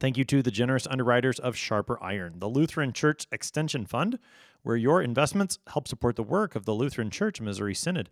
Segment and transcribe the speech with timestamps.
[0.00, 4.18] Thank you to the generous underwriters of Sharper Iron, the Lutheran Church Extension Fund,
[4.62, 8.08] where your investments help support the work of the Lutheran Church Missouri Synod.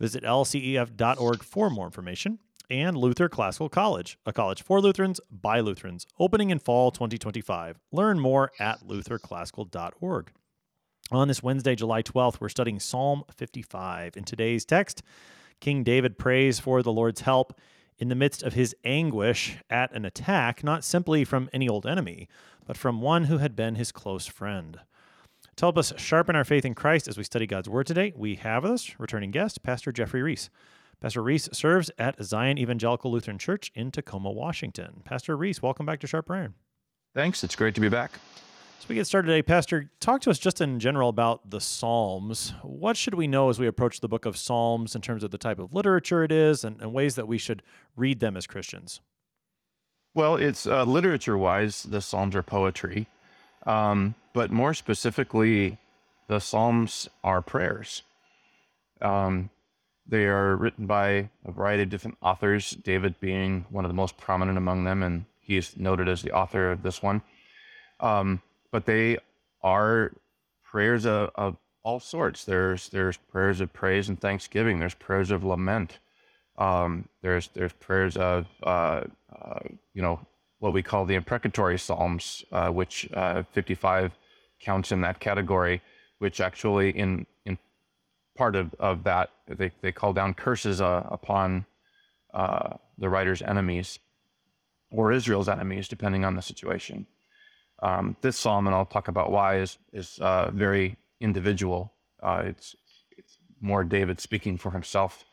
[0.00, 2.38] Visit lcef.org for more information.
[2.70, 7.78] And Luther Classical College, a college for Lutherans by Lutherans, opening in fall 2025.
[7.92, 10.32] Learn more at lutherclassical.org.
[11.12, 14.16] On this Wednesday, July 12th, we're studying Psalm 55.
[14.16, 15.02] In today's text,
[15.60, 17.60] King David prays for the Lord's help
[17.98, 22.28] in the midst of his anguish at an attack, not simply from any old enemy,
[22.66, 24.80] but from one who had been his close friend.
[25.56, 28.34] To help us sharpen our faith in Christ as we study God's Word today, we
[28.36, 30.50] have with us returning guest, Pastor Jeffrey Ries.
[31.00, 35.02] Pastor Ries serves at Zion Evangelical Lutheran Church in Tacoma, Washington.
[35.04, 36.54] Pastor Ries, welcome back to Sharp Iron.
[37.14, 37.42] Thanks.
[37.42, 38.12] It's great to be back.
[38.78, 39.90] So we get started today, Pastor.
[40.00, 42.52] Talk to us just in general about the Psalms.
[42.62, 45.38] What should we know as we approach the book of Psalms in terms of the
[45.38, 47.62] type of literature it is and, and ways that we should
[47.96, 49.00] read them as Christians?
[50.14, 53.08] Well, it's uh, literature wise, the Psalms are poetry.
[53.64, 55.78] Um, but more specifically,
[56.28, 58.02] the Psalms are prayers.
[59.00, 59.50] Um,
[60.06, 64.16] they are written by a variety of different authors, David being one of the most
[64.18, 67.22] prominent among them, and he is noted as the author of this one.
[67.98, 68.42] Um,
[68.76, 69.16] but they
[69.62, 70.12] are
[70.62, 72.44] prayers of, of, all sorts.
[72.44, 74.80] There's there's prayers of praise and thanksgiving.
[74.80, 75.98] There's prayers of lament.
[76.58, 79.60] Um, there's there's prayers of uh, uh,
[79.94, 80.20] you know
[80.58, 84.12] what we call the imprecatory psalms, uh, which uh, 55
[84.60, 85.80] counts in that category,
[86.18, 87.56] which actually in in
[88.36, 91.64] part of, of that, they, they call down curses uh, upon
[92.34, 94.00] uh, the writer's enemies
[94.90, 97.06] or Israel's enemies, depending on the situation.
[97.82, 101.92] Um, this psalm, and I'll talk about why, is is uh, very individual.
[102.22, 102.74] Uh, it's
[103.16, 105.24] it's more David speaking for himself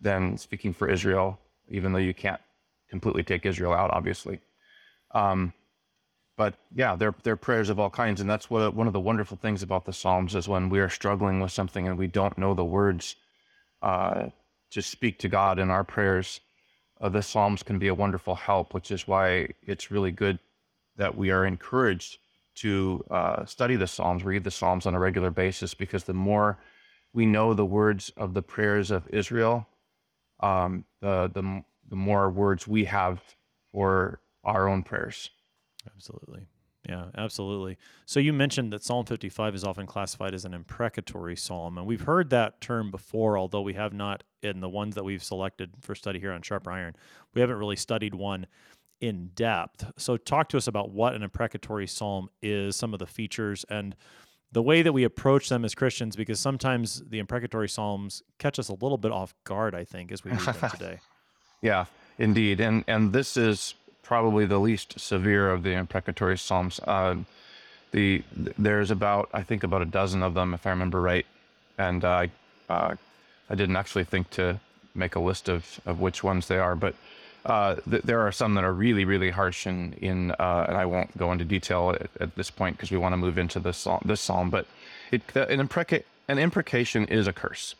[0.00, 2.40] than speaking for Israel, even though you can't
[2.90, 4.40] completely take Israel out, obviously.
[5.12, 5.52] Um,
[6.36, 8.20] but yeah, they're, they're prayers of all kinds.
[8.20, 10.88] And that's what one of the wonderful things about the Psalms is when we are
[10.88, 13.16] struggling with something and we don't know the words
[13.82, 14.26] uh,
[14.70, 16.40] to speak to God in our prayers,
[17.00, 20.38] uh, the Psalms can be a wonderful help, which is why it's really good
[20.96, 22.18] that we are encouraged
[22.56, 26.58] to uh, study the Psalms, read the Psalms on a regular basis, because the more
[27.12, 29.66] we know the words of the prayers of Israel,
[30.40, 33.22] um, the, the, the more words we have
[33.72, 35.30] for our own prayers.
[35.94, 36.46] Absolutely.
[36.88, 37.78] Yeah, absolutely.
[38.04, 42.02] So you mentioned that Psalm 55 is often classified as an imprecatory psalm, and we've
[42.02, 45.96] heard that term before, although we have not in the ones that we've selected for
[45.96, 46.94] study here on Sharp Iron.
[47.34, 48.46] We haven't really studied one
[49.00, 49.92] in depth.
[49.96, 53.94] So talk to us about what an imprecatory psalm is, some of the features, and
[54.52, 58.68] the way that we approach them as Christians, because sometimes the imprecatory psalms catch us
[58.68, 60.98] a little bit off guard, I think, as we read them today.
[61.62, 61.86] yeah,
[62.18, 62.60] indeed.
[62.60, 66.80] And and this is probably the least severe of the imprecatory psalms.
[66.84, 67.16] Uh,
[67.90, 71.26] the there's about I think about a dozen of them, if I remember right,
[71.76, 72.26] and uh,
[72.68, 72.94] uh,
[73.50, 74.60] I didn't actually think to
[74.94, 76.94] make a list of, of which ones they are, but
[77.46, 80.84] uh, th- there are some that are really really harsh in in uh, and I
[80.84, 83.78] won't go into detail at, at this point because we want to move into this
[83.78, 84.66] psalm, this psalm, but
[85.12, 87.74] it an, impreca- an imprecation is a curse,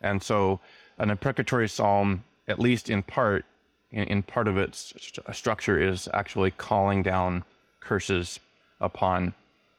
[0.00, 0.60] and so
[0.98, 3.44] an imprecatory psalm, at least in part,
[3.90, 7.44] in, in part of its st- structure is actually calling down
[7.80, 8.40] curses
[8.80, 9.34] upon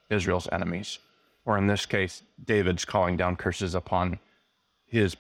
[0.09, 1.00] Israel's enemies.
[1.46, 4.19] Or in this case, David's calling down curses upon
[4.88, 5.16] his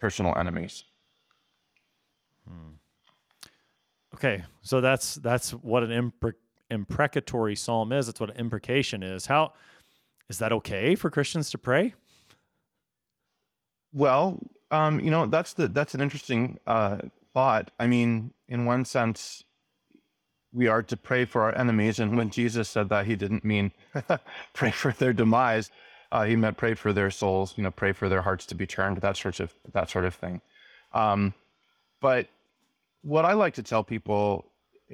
[0.00, 0.84] personal enemies.
[2.48, 2.74] Hmm.
[4.14, 6.34] Okay, so that's that's what an impre-
[6.70, 8.06] imprecatory psalm is.
[8.06, 9.26] That's what an imprecation is.
[9.26, 9.54] How
[10.28, 11.94] is that okay for Christians to pray?
[13.92, 14.38] Well,
[14.70, 16.98] um, you know that's the that's an interesting uh,
[17.32, 17.72] thought.
[17.80, 19.42] I mean, in one sense,
[20.52, 21.98] we are to pray for our enemies.
[21.98, 23.72] And when Jesus said that, he didn't mean
[24.52, 25.72] pray for their demise.
[26.12, 28.64] Uh, he meant pray for their souls, you know, pray for their hearts to be
[28.64, 30.40] turned, that sort of that sort of thing.
[30.92, 31.34] Um,
[32.00, 32.28] but
[33.04, 34.46] what I like to tell people,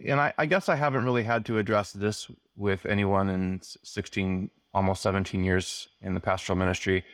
[0.06, 4.50] and I, I guess I haven't really had to address this with anyone in 16,
[4.74, 7.04] almost 17 years in the pastoral ministry,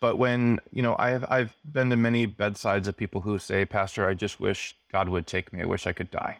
[0.00, 4.08] but when, you know, I've, I've been to many bedsides of people who say, Pastor,
[4.08, 5.62] I just wish God would take me.
[5.62, 6.38] I wish I could die.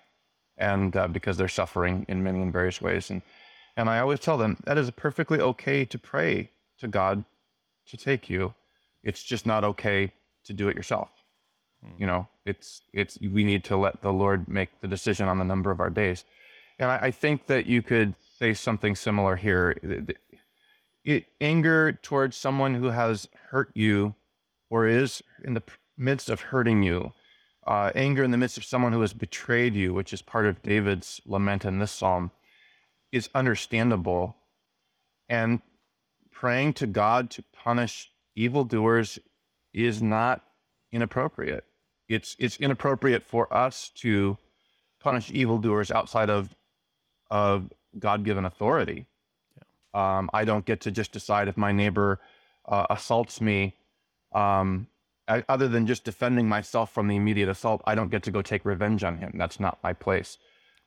[0.56, 3.10] And uh, because they're suffering in many and various ways.
[3.10, 3.22] And,
[3.76, 7.24] and I always tell them that is perfectly okay to pray to God
[7.88, 8.54] to take you.
[9.02, 10.12] It's just not okay
[10.44, 11.10] to do it yourself.
[11.96, 15.44] You know, it's it's we need to let the Lord make the decision on the
[15.44, 16.24] number of our days.
[16.78, 19.76] And I, I think that you could say something similar here.
[19.82, 20.16] It,
[21.04, 24.14] it, anger towards someone who has hurt you
[24.70, 25.62] or is in the
[25.96, 27.12] midst of hurting you,
[27.66, 30.62] uh, anger in the midst of someone who has betrayed you, which is part of
[30.62, 32.30] David's lament in this psalm,
[33.12, 34.36] is understandable.
[35.28, 35.60] And
[36.30, 39.18] praying to God to punish evildoers
[39.72, 40.44] is not
[40.92, 41.64] inappropriate.
[42.08, 44.38] It's it's inappropriate for us to
[45.00, 46.54] punish evildoers outside of
[47.30, 49.06] of God given authority.
[49.94, 50.18] Yeah.
[50.18, 52.20] Um, I don't get to just decide if my neighbor
[52.66, 53.74] uh, assaults me.
[54.32, 54.88] Um,
[55.26, 58.42] I, other than just defending myself from the immediate assault, I don't get to go
[58.42, 59.32] take revenge on him.
[59.36, 60.38] That's not my place.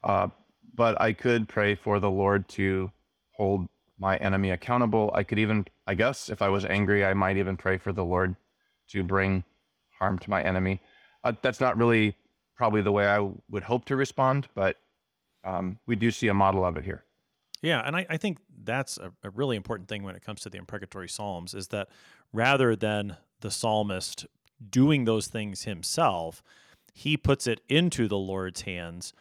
[0.04, 0.30] Uh,
[0.74, 2.92] but I could pray for the Lord to
[3.32, 3.68] hold
[4.00, 5.12] my enemy accountable.
[5.14, 8.06] I could even, I guess, if I was angry, I might even pray for the
[8.06, 8.36] Lord
[8.90, 9.44] to bring
[10.00, 10.82] harm to my enemy.
[11.24, 12.16] Uh, that's not really
[12.56, 14.78] probably the way I would hope to respond, but
[15.44, 17.04] um, we do see a model of it here.
[17.62, 20.50] Yeah, and I, I think that's a, a, really important thing when it comes to
[20.50, 21.90] the imprecatory psalms is that
[22.34, 24.26] rather than the psalmist
[24.70, 26.42] doing those things himself,
[26.94, 29.14] he puts it into the Lord's hands,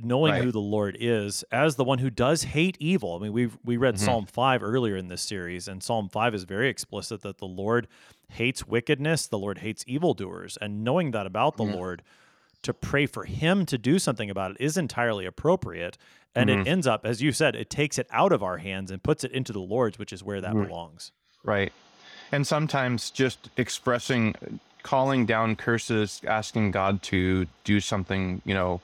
[0.00, 0.42] knowing right.
[0.42, 3.16] who the Lord is as the one who does hate evil.
[3.16, 4.04] I mean, we we read mm-hmm.
[4.04, 7.88] Psalm five earlier in this series, and Psalm five is very explicit that the Lord
[8.30, 11.74] hates wickedness, the Lord hates evildoers, and knowing that about the mm-hmm.
[11.74, 12.02] Lord
[12.62, 15.96] to pray for him to do something about it is entirely appropriate.
[16.34, 16.60] And mm-hmm.
[16.60, 19.24] it ends up, as you said, it takes it out of our hands and puts
[19.24, 21.10] it into the Lord's, which is where that belongs.
[21.42, 21.72] Right.
[22.30, 24.34] And sometimes just expressing,
[24.82, 28.80] calling down curses, asking God to do something, you know,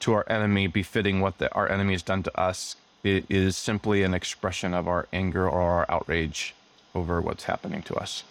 [0.00, 4.02] to our enemy befitting what the, our enemy has done to us it is simply
[4.02, 6.54] an expression of our anger or our outrage
[6.94, 8.24] over what's happening to us.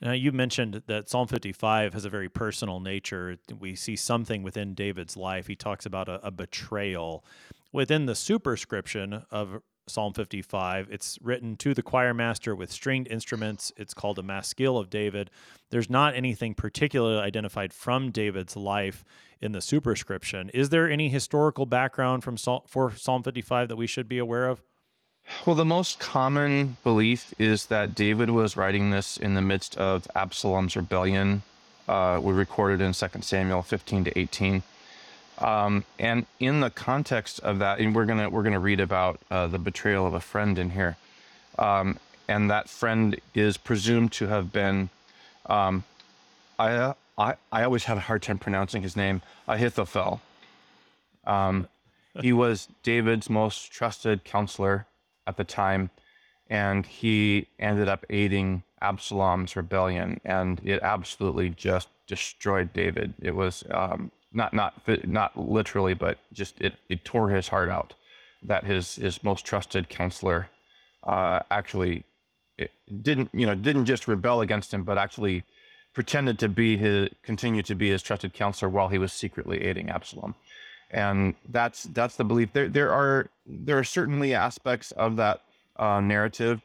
[0.00, 3.38] Now, you mentioned that Psalm 55 has a very personal nature.
[3.58, 5.46] We see something within David's life.
[5.46, 7.24] He talks about a, a betrayal.
[7.72, 13.72] Within the superscription of Psalm 55, it's written to the choir master with stringed instruments.
[13.76, 15.30] It's called a maskil of David.
[15.70, 19.04] There's not anything particularly identified from David's life
[19.40, 20.50] in the superscription.
[20.50, 24.62] Is there any historical background from for Psalm 55 that we should be aware of?
[25.46, 30.06] Well, the most common belief is that David was writing this in the midst of
[30.14, 31.42] Absalom's rebellion.
[31.86, 34.62] Uh, we recorded in 2 Samuel 15 to 18.
[35.38, 39.46] Um, and in the context of that, and we're gonna we're gonna read about uh,
[39.48, 40.96] the betrayal of a friend in here,
[41.58, 41.98] um,
[42.28, 44.88] and that friend is presumed to have been,
[45.46, 45.84] um,
[46.58, 50.20] I, I I always have a hard time pronouncing his name, Ahithophel.
[51.26, 51.68] Um,
[52.20, 54.86] he was David's most trusted counselor
[55.26, 55.90] at the time,
[56.48, 63.14] and he ended up aiding Absalom's rebellion, and it absolutely just destroyed David.
[63.20, 64.74] It was um, not not
[65.06, 67.94] not literally, but just it, it tore his heart out
[68.42, 70.48] that his his most trusted counselor
[71.04, 72.04] uh, actually
[73.02, 75.44] didn't you know didn't just rebel against him, but actually
[75.94, 79.88] pretended to be his continue to be his trusted counselor while he was secretly aiding
[79.88, 80.34] Absalom
[80.94, 82.52] and that's that's the belief.
[82.52, 85.42] There there are there are certainly aspects of that
[85.76, 86.62] uh, narrative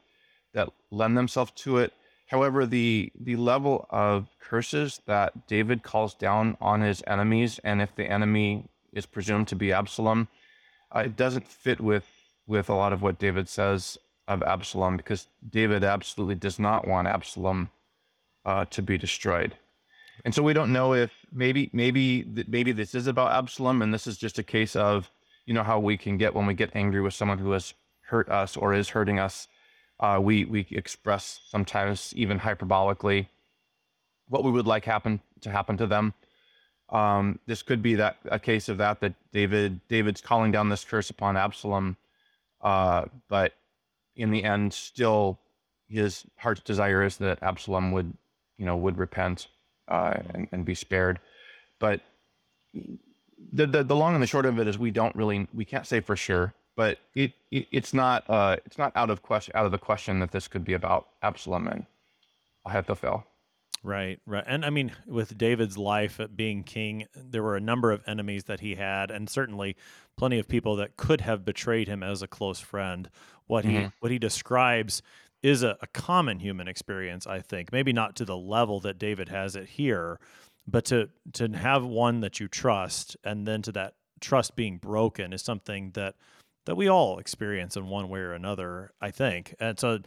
[0.53, 1.93] that lend themselves to it.
[2.27, 7.95] However, the the level of curses that David calls down on his enemies, and if
[7.95, 10.27] the enemy is presumed to be Absalom,
[10.95, 12.05] uh, it doesn't fit with
[12.45, 17.07] with a lot of what David says of Absalom, because David absolutely does not want
[17.07, 17.71] Absalom
[18.45, 19.55] uh, to be destroyed.
[20.25, 24.07] And so we don't know if maybe maybe maybe this is about Absalom, and this
[24.07, 25.11] is just a case of
[25.45, 28.29] you know how we can get when we get angry with someone who has hurt
[28.29, 29.47] us or is hurting us.
[29.99, 33.27] Uh, we we express sometimes even hyperbolically
[34.27, 36.13] what we would like happen to happen to them.
[36.89, 40.83] Um, this could be that a case of that that David David's calling down this
[40.83, 41.97] curse upon Absalom,
[42.61, 43.53] uh, but
[44.15, 45.39] in the end, still
[45.88, 48.13] his heart's desire is that Absalom would
[48.57, 49.47] you know would repent
[49.89, 51.19] uh, and, and be spared.
[51.79, 52.01] But
[52.74, 55.88] the, the, the long and the short of it is we don't really we can't
[55.88, 59.65] say for sure, but it, it it's not uh, it's not out of question out
[59.65, 61.86] of the question that this could be about Absalom and
[62.65, 63.25] Ahithophel.
[63.81, 64.43] Right, right.
[64.46, 68.60] And I mean, with David's life being king, there were a number of enemies that
[68.60, 69.77] he had, and certainly
[70.17, 73.10] plenty of people that could have betrayed him as a close friend.
[73.48, 73.84] What mm-hmm.
[73.84, 75.01] he what he describes
[75.41, 77.72] is a, a common human experience, I think.
[77.72, 80.19] Maybe not to the level that David has it here,
[80.67, 85.34] but to to have one that you trust and then to that trust being broken
[85.34, 86.15] is something that
[86.65, 89.55] that we all experience in one way or another, I think.
[89.60, 90.00] And so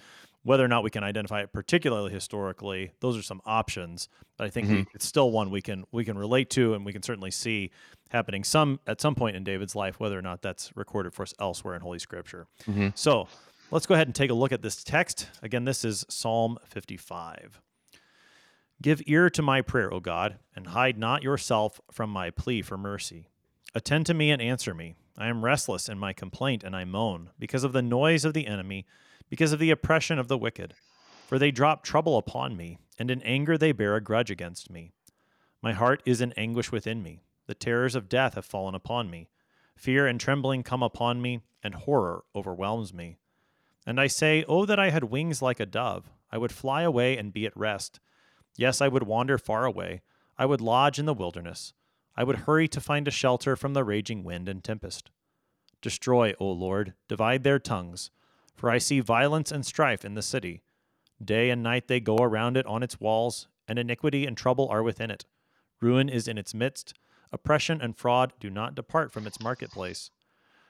[0.45, 4.09] Whether or not we can identify it particularly historically, those are some options.
[4.37, 4.91] But I think we, mm-hmm.
[4.95, 7.71] it's still one we can we can relate to, and we can certainly see
[8.11, 11.33] happening some at some point in David's life, whether or not that's recorded for us
[11.39, 12.47] elsewhere in Holy Scripture.
[12.69, 12.89] Mm-hmm.
[12.97, 13.29] So
[13.73, 15.29] let's go ahead and take a look at this text.
[15.43, 17.61] Again, this is Psalm 55.
[18.83, 22.77] Give ear to my prayer, O God, and hide not yourself from my plea for
[22.77, 23.29] mercy.
[23.75, 24.95] Attend to me and answer me.
[25.17, 28.47] I am restless in my complaint, and I moan, because of the noise of the
[28.47, 28.87] enemy,
[29.31, 30.75] because of the oppression of the wicked.
[31.27, 34.93] For they drop trouble upon me, and in anger they bear a grudge against me.
[35.63, 37.23] My heart is in anguish within me.
[37.47, 39.29] The terrors of death have fallen upon me.
[39.77, 43.17] Fear and trembling come upon me, and horror overwhelms me.
[43.87, 46.11] And I say, Oh, that I had wings like a dove!
[46.31, 48.01] I would fly away and be at rest.
[48.57, 50.03] Yes, I would wander far away.
[50.39, 51.73] I would lodge in the wilderness.
[52.17, 55.11] I would hurry to find a shelter from the raging wind and tempest.
[55.81, 58.11] Destroy, O Lord, divide their tongues,
[58.55, 60.63] for I see violence and strife in the city.
[61.23, 64.83] Day and night they go around it on its walls, and iniquity and trouble are
[64.83, 65.25] within it.
[65.81, 66.95] Ruin is in its midst.
[67.33, 70.11] Oppression and fraud do not depart from its marketplace.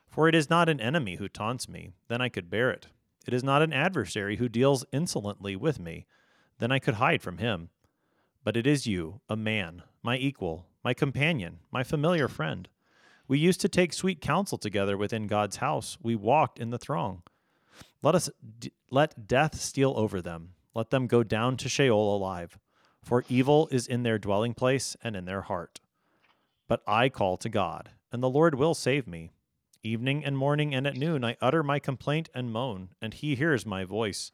[0.06, 2.86] For it is not an enemy who taunts me, then I could bear it.
[3.26, 6.06] It is not an adversary who deals insolently with me,
[6.58, 7.70] then I could hide from him.
[8.44, 12.68] But it is you, a man, my equal, my companion, my familiar friend.
[13.28, 15.96] We used to take sweet counsel together within God's house.
[16.02, 17.22] We walked in the throng.
[18.02, 20.54] Let us d- let death steal over them.
[20.74, 22.58] Let them go down to Sheol alive,
[23.02, 25.80] for evil is in their dwelling place and in their heart.
[26.66, 29.30] But I call to God, and the Lord will save me.
[29.84, 33.66] Evening and morning and at noon I utter my complaint and moan, and he hears
[33.66, 34.30] my voice.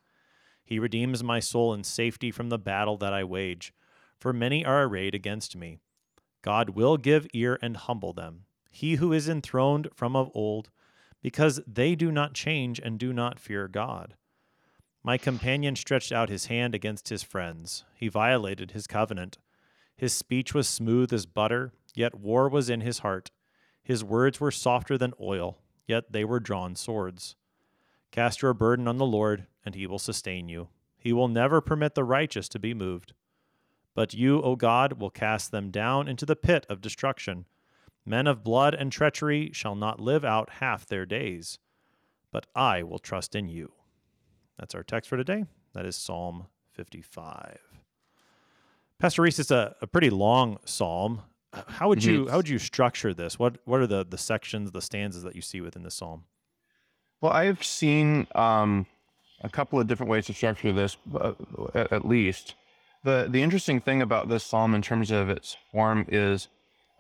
[0.62, 3.72] He redeems my soul in safety from the battle that I wage,
[4.20, 5.78] for many are arrayed against me.
[6.42, 10.68] God will give ear and humble them, he who is enthroned from of old,
[11.22, 14.16] because they do not change and do not fear God.
[15.02, 17.84] My companion stretched out his hand against his friends.
[17.94, 19.38] He violated his covenant.
[19.96, 23.30] His speech was smooth as butter, yet war was in his heart.
[23.88, 27.37] His words were softer than oil, yet they were drawn swords.
[28.11, 30.68] Cast your burden on the Lord, and he will sustain you.
[30.99, 33.14] He will never permit the righteous to be moved.
[33.95, 37.47] But you, O God, will cast them down into the pit of destruction.
[38.04, 41.59] Men of blood and treachery shall not live out half their days.
[42.30, 43.73] But I will trust in you.
[44.59, 45.47] That's our text for today.
[45.73, 47.59] That is Psalm 55.
[48.99, 51.23] Pastor Ries, it's a, a pretty long psalm.
[51.52, 53.38] How would you how would you structure this?
[53.38, 56.24] What what are the the sections, the stanzas that you see within the psalm?
[57.20, 58.86] Well, I've seen um,
[59.40, 61.32] a couple of different ways to structure this, uh,
[61.74, 62.54] at, least.
[63.02, 66.48] The, the interesting thing about this psalm in terms of its form is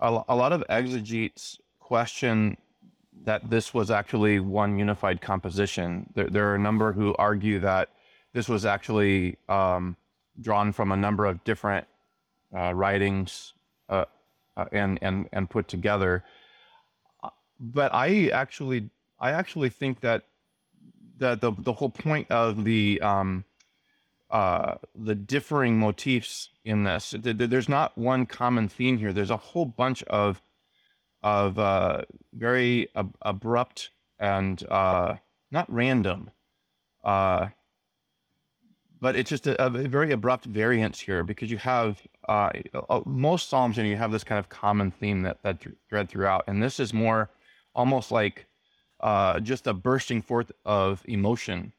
[0.00, 2.56] a, a lot of exegetes question
[3.24, 6.10] that this was actually one unified composition.
[6.14, 7.90] There, there are a number who argue that
[8.32, 9.96] this was actually um,
[10.40, 11.86] drawn from a number of different
[12.56, 13.54] uh, writings
[13.88, 14.04] uh,
[14.72, 16.24] and, and, and put together.
[17.60, 20.24] But I actually I actually think that
[21.18, 23.44] that the the whole point of the um,
[24.30, 29.12] uh, the differing motifs in this, th- th- there's not one common theme here.
[29.12, 30.42] There's a whole bunch of
[31.22, 35.16] of uh, very ab- abrupt and uh,
[35.50, 36.30] not random,
[37.02, 37.48] uh,
[39.00, 42.50] but it's just a, a very abrupt variance here because you have uh,
[43.06, 46.62] most psalms and you have this kind of common theme that that thread throughout, and
[46.62, 47.30] this is more
[47.74, 48.46] almost like
[49.00, 51.72] uh, just a bursting forth of emotion.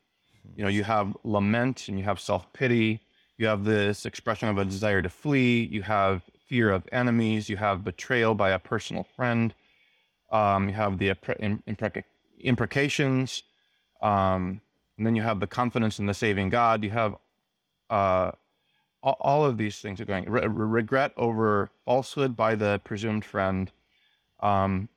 [0.55, 3.01] You know, you have lament and you have self pity.
[3.37, 5.63] You have this expression of a desire to flee.
[5.71, 7.49] You have fear of enemies.
[7.49, 9.53] You have betrayal by a personal friend.
[10.31, 12.03] Um, you have the impre- impreca-
[12.39, 13.43] imprecations.
[14.01, 14.61] Um,
[14.99, 16.83] and then you have the confidence in the saving God.
[16.83, 17.15] You have
[17.89, 18.31] uh,
[19.01, 23.71] all, of these things are going re- regret over falsehood by the presumed friend.
[24.41, 24.89] Um,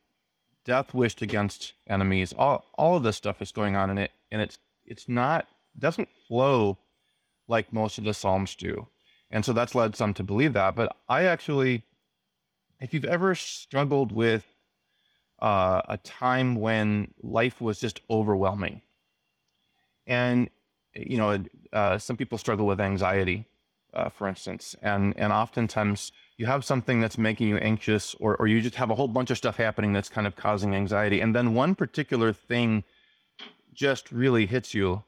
[0.65, 4.41] death wished against enemies all all of this stuff is going on in it and
[4.41, 6.79] it's it's not doesn't flow
[7.49, 8.87] like most of the psalms do
[9.31, 11.83] and so that's led some to believe that but i actually
[12.81, 14.47] if you've ever struggled with
[15.41, 18.81] uh, a time when life was just overwhelming
[20.07, 20.51] and
[20.95, 21.43] you know
[21.73, 23.47] uh, some people struggle with anxiety
[23.95, 24.75] uh, for instance.
[24.83, 28.91] And and oftentimes you have something that's making you anxious or, or you just have
[28.91, 31.21] a whole bunch of stuff happening that's kind of causing anxiety.
[31.21, 32.85] And then one particular thing
[33.73, 35.05] just really hits you.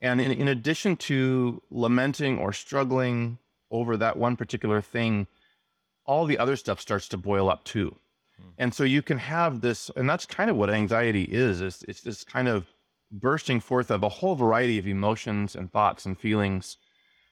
[0.00, 3.38] And in, in addition to lamenting or struggling
[3.70, 5.26] over that one particular thing
[6.04, 7.94] all the other stuff starts to boil up too.
[8.56, 11.60] And so you can have this and that's kind of what anxiety is.
[11.60, 12.66] Is it's this kind of
[13.10, 16.76] bursting forth of a whole variety of emotions and thoughts and feelings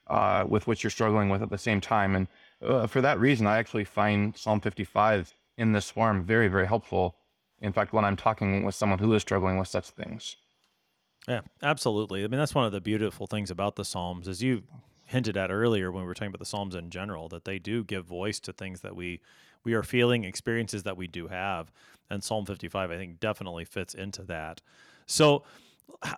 [0.09, 2.15] uh, with which you're struggling with at the same time.
[2.15, 2.29] And
[2.63, 7.17] uh, for that reason, I actually find Psalm 55 in this form very, very helpful.
[7.61, 10.37] In fact, when I'm talking with someone who is struggling with such things.
[11.27, 12.23] Yeah, absolutely.
[12.23, 14.63] I mean, that's one of the beautiful things about the Psalms, as you
[15.07, 17.83] hinted at earlier when we were talking about the Psalms in general, that they do
[17.83, 19.21] give voice to things that we
[19.65, 21.73] we are feeling, experiences that we do have,
[22.09, 24.61] and Psalm 55, I think, definitely fits into that.
[25.07, 25.43] So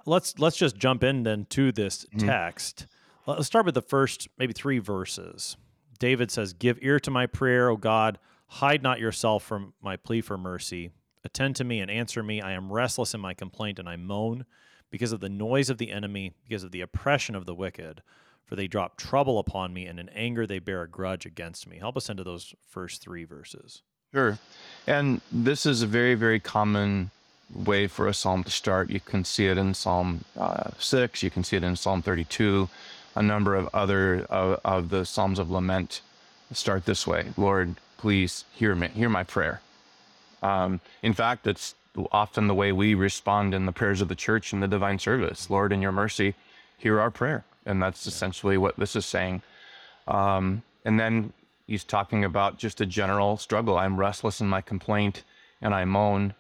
[0.07, 2.27] let's let's just jump in then to this mm-hmm.
[2.27, 2.87] text.
[3.27, 5.57] Let's start with the first maybe three verses.
[5.99, 10.21] David says, "Give ear to my prayer, O God; hide not yourself from my plea
[10.21, 10.91] for mercy.
[11.25, 12.41] Attend to me and answer me.
[12.41, 14.45] I am restless in my complaint, and I moan."
[14.91, 18.03] because of the noise of the enemy, because of the oppression of the wicked.
[18.45, 21.79] For they drop trouble upon me, and in anger they bear a grudge against me.
[21.79, 23.83] Help us into those first three verses.
[24.15, 24.39] Sure.
[24.87, 27.11] And this is a very, very common
[27.55, 28.91] way for a psalm to start.
[28.91, 32.69] You can see it in Psalm uh, 6, you can see it in Psalm 32,
[33.15, 36.01] a number of other uh, of the Psalms of Lament
[36.53, 39.61] start this way Lord, please hear me, hear my prayer.
[40.43, 41.75] Um, in fact, it's
[42.13, 45.51] often the way we respond in the prayers of the church in the divine service.
[45.51, 46.35] Lord, in your mercy,
[46.77, 47.45] hear our prayer.
[47.67, 49.43] And that's essentially what this is saying.
[50.07, 51.33] Um, and then
[51.67, 53.77] he's talking about just a general struggle.
[53.77, 55.25] I'm restless in my complaint
[55.61, 56.35] and I moan.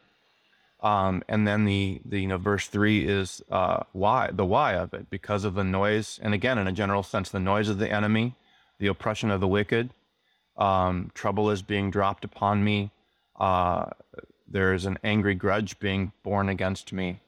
[0.80, 4.94] Um, and then the, the, you know, verse three is uh, why, the why of
[4.94, 6.20] it, because of the noise.
[6.22, 8.36] And again, in a general sense, the noise of the enemy,
[8.78, 9.90] the oppression of the wicked,
[10.56, 12.92] um, trouble is being dropped upon me.
[13.38, 13.86] Uh,
[14.46, 17.20] there is an angry grudge being born against me.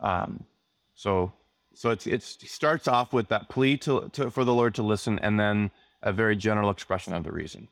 [0.00, 0.44] Um,
[0.94, 1.32] so,
[1.74, 5.18] so it's, it starts off with that plea to, to, for the Lord to listen,
[5.20, 5.70] and then
[6.02, 7.68] a very general expression of the reason.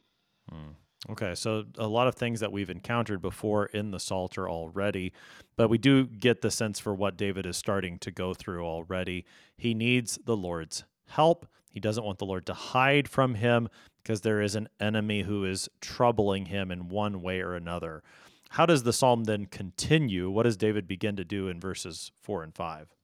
[0.48, 0.72] Hmm.
[1.08, 5.12] Okay, so a lot of things that we've encountered before in the Psalter already,
[5.56, 9.24] but we do get the sense for what David is starting to go through already.
[9.56, 11.46] He needs the Lord's help.
[11.70, 13.68] He doesn't want the Lord to hide from him
[14.02, 18.02] because there is an enemy who is troubling him in one way or another.
[18.50, 20.28] How does the psalm then continue?
[20.30, 22.94] What does David begin to do in verses four and five?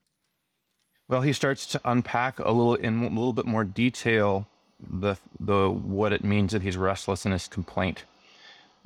[1.09, 4.49] Well, he starts to unpack a little in a little bit more detail
[4.91, 8.05] the the what it means that he's restless in his complaint.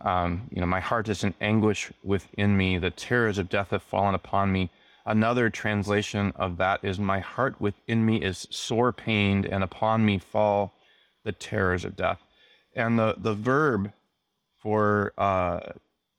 [0.01, 2.79] Um, you know, my heart is in anguish within me.
[2.79, 4.71] The terrors of death have fallen upon me.
[5.07, 10.19] Another translation of that is, My heart within me is sore pained, and upon me
[10.19, 10.75] fall
[11.25, 12.21] the terrors of death.
[12.75, 13.93] And the, the verb
[14.61, 15.61] for uh,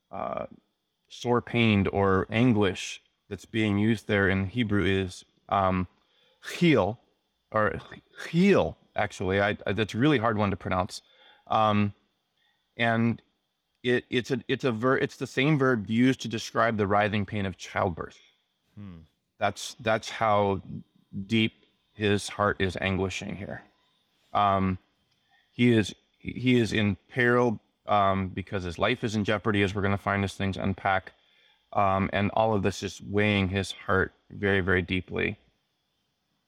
[0.10, 0.46] uh,
[1.10, 5.88] sore pained or anguish that's being used there in Hebrew is um,
[6.58, 7.00] heal
[7.52, 7.80] or
[8.30, 8.78] heal.
[8.98, 11.02] Actually, I, I, that's a really hard one to pronounce,
[11.48, 11.94] um,
[12.76, 13.22] and
[13.84, 17.26] it, it's a it's a ver- it's the same verb used to describe the writhing
[17.26, 18.20] pain of childbirth.
[18.76, 18.98] Hmm.
[19.40, 20.62] That's that's how
[21.28, 21.54] deep
[21.94, 23.62] his heart is anguishing here.
[24.34, 24.78] Um,
[25.52, 29.82] he is he is in peril um, because his life is in jeopardy, as we're
[29.82, 31.14] going to find as things unpack.
[31.74, 35.38] Um, and all of this is weighing his heart very, very deeply.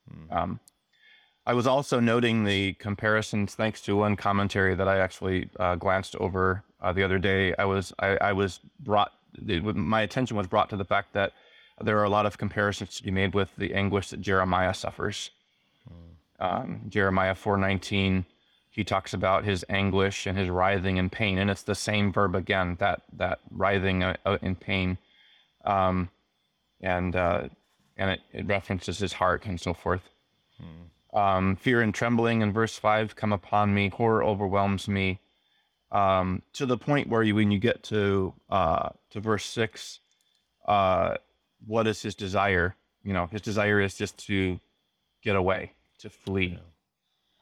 [0.08, 0.36] Hmm.
[0.36, 0.60] Um,
[1.50, 6.14] I was also noting the comparisons thanks to one commentary that I actually uh, glanced
[6.14, 7.56] over uh, the other day.
[7.58, 9.10] I was I, I was brought
[9.42, 11.32] my attention was brought to the fact that
[11.80, 15.30] there are a lot of comparisons to be made with the anguish that Jeremiah suffers.
[15.88, 16.44] Hmm.
[16.46, 18.26] Um, Jeremiah four nineteen
[18.70, 22.36] he talks about his anguish and his writhing in pain, and it's the same verb
[22.36, 24.98] again that that writhing uh, uh, in pain,
[25.64, 26.10] um,
[26.80, 27.48] and uh,
[27.96, 30.10] and it, it, references his heart and so forth.
[30.56, 30.84] Hmm.
[31.12, 33.88] Um, fear and trembling in verse five come upon me.
[33.88, 35.18] Horror overwhelms me,
[35.90, 39.98] um, to the point where you, when you get to uh, to verse six,
[40.68, 41.16] uh,
[41.66, 42.76] what is his desire?
[43.02, 44.60] You know, his desire is just to
[45.22, 46.58] get away, to flee.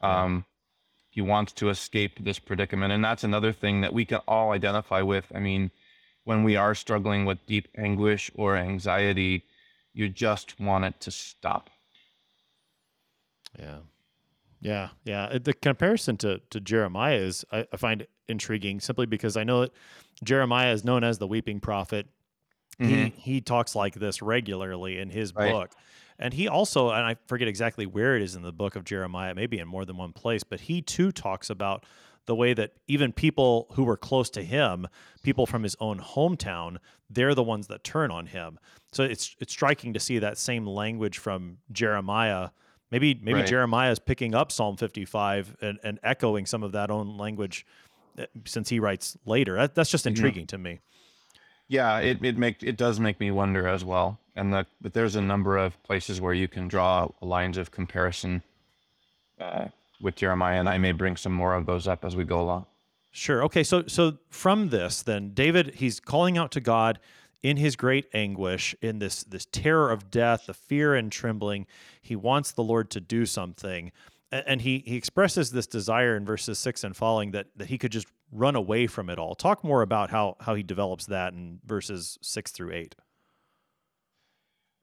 [0.01, 0.23] Yeah.
[0.23, 0.45] Um,
[1.11, 2.93] he wants to escape this predicament.
[2.93, 5.25] And that's another thing that we can all identify with.
[5.35, 5.71] I mean,
[6.23, 9.43] when we are struggling with deep anguish or anxiety,
[9.93, 11.69] you just want it to stop.
[13.57, 13.77] Yeah.
[14.61, 14.89] Yeah.
[15.05, 15.37] Yeah.
[15.41, 19.71] The comparison to, to Jeremiah is, I, I find intriguing simply because I know that
[20.23, 22.07] Jeremiah is known as the weeping prophet.
[22.79, 22.93] Mm-hmm.
[22.93, 25.51] He, he talks like this regularly in his right.
[25.51, 25.71] book.
[26.17, 29.33] And he also, and I forget exactly where it is in the book of Jeremiah,
[29.33, 31.85] maybe in more than one place, but he too talks about
[32.25, 34.87] the way that even people who were close to him,
[35.23, 36.77] people from his own hometown,
[37.09, 38.59] they're the ones that turn on him.
[38.91, 42.49] So it's it's striking to see that same language from Jeremiah.
[42.91, 43.47] Maybe maybe right.
[43.47, 47.65] Jeremiah is picking up Psalm 55 and, and echoing some of that own language
[48.17, 49.55] eh, since he writes later.
[49.55, 50.79] That, that's just intriguing to me.
[51.67, 54.19] Yeah, it it make it does make me wonder as well.
[54.35, 58.41] And that, but there's a number of places where you can draw lines of comparison
[59.39, 59.65] uh,
[60.01, 62.65] with Jeremiah, and I may bring some more of those up as we go along.
[63.11, 63.43] Sure.
[63.43, 63.63] Okay.
[63.63, 66.99] So so from this, then David, he's calling out to God
[67.41, 71.65] in his great anguish, in this this terror of death, the fear and trembling.
[72.01, 73.91] He wants the Lord to do something,
[74.31, 77.91] and he he expresses this desire in verses six and following that that he could
[77.91, 79.35] just run away from it all.
[79.35, 82.95] Talk more about how how he develops that in verses six through eight.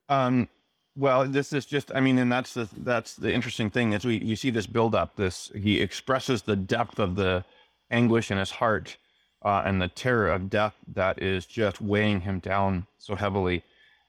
[0.09, 0.49] Um,
[0.97, 4.17] well, this is just, I mean, and that's the that's the interesting thing is we
[4.19, 5.17] you see this build up.
[5.17, 7.45] This he expresses the depth of the
[7.91, 8.97] anguish in his heart
[9.43, 13.63] uh, and the terror of death that is just weighing him down so heavily.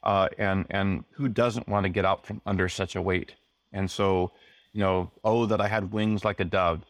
[0.03, 3.35] Uh, and and who doesn't want to get out from under such a weight?
[3.73, 4.31] And so,
[4.73, 6.83] you know, oh, that I had wings like a dove.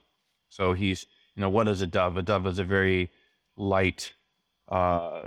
[0.49, 2.17] So he's, you know, what is a dove?
[2.17, 3.09] A dove is a very
[3.55, 4.13] light
[4.69, 5.23] uh,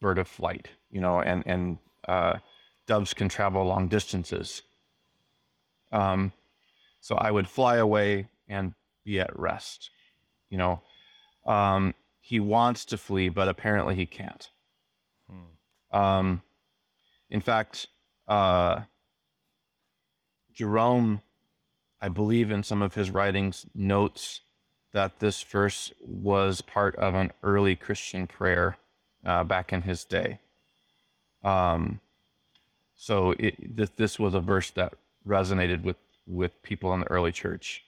[0.00, 2.38] bird of flight, you know, and and uh,
[2.86, 4.62] doves can travel long distances.
[5.90, 6.32] Um,
[7.00, 9.90] so I would fly away and be at rest.
[10.50, 10.82] You know,
[11.46, 14.48] um, he wants to flee, but apparently he can't.
[15.28, 15.96] Hmm.
[15.98, 16.42] Um,
[17.28, 17.88] in fact,
[18.28, 18.82] uh,
[20.54, 21.20] Jerome,
[22.00, 24.40] I believe in some of his writings, notes
[24.92, 28.76] that this verse was part of an early Christian prayer
[29.26, 30.38] uh, back in his day.
[31.42, 32.00] Um,
[32.94, 34.94] so it, this, this was a verse that
[35.26, 37.82] resonated with, with people in the early church.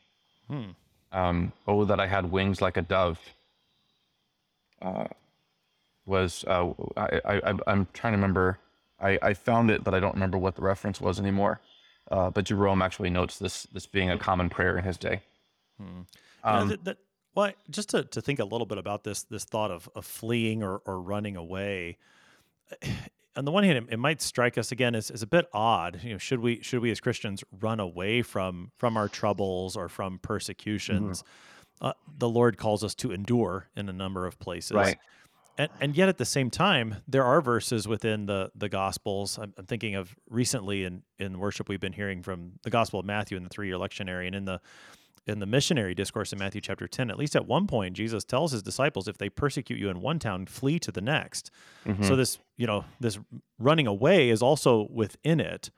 [0.50, 0.70] Hmm.
[1.12, 3.20] Um, oh, that I had wings like a dove.
[4.80, 5.06] Uh,
[6.06, 8.58] was uh, I, I, I'm trying to remember.
[9.00, 11.60] I, I found it, but I don't remember what the reference was anymore.
[12.10, 15.22] Uh, but Jerome actually notes this this being a common prayer in his day.
[15.80, 16.02] Hmm.
[16.42, 16.98] Um, that, that,
[17.34, 20.62] well, just to, to think a little bit about this this thought of, of fleeing
[20.62, 21.96] or, or running away
[23.36, 26.00] on the one hand, it, it, might strike us again as, as a bit odd.
[26.02, 29.88] You know, should we should we as Christians run away from from our troubles or
[29.88, 31.22] from persecutions?
[31.22, 31.28] Mm-hmm.
[31.84, 34.72] Uh, the Lord calls us to endure in a number of places.
[34.72, 34.96] Right.
[35.58, 39.38] And, and yet at the same time, there are verses within the the Gospels.
[39.38, 43.06] I'm, I'm thinking of recently in in worship we've been hearing from the Gospel of
[43.06, 44.60] Matthew in the three year lectionary, and in the
[45.26, 48.52] in the missionary discourse in Matthew chapter 10, at least at one point, Jesus tells
[48.52, 51.50] his disciples, if they persecute you in one town, flee to the next.
[51.86, 52.02] Mm-hmm.
[52.02, 53.18] So this, you know, this
[53.58, 55.70] running away is also within it.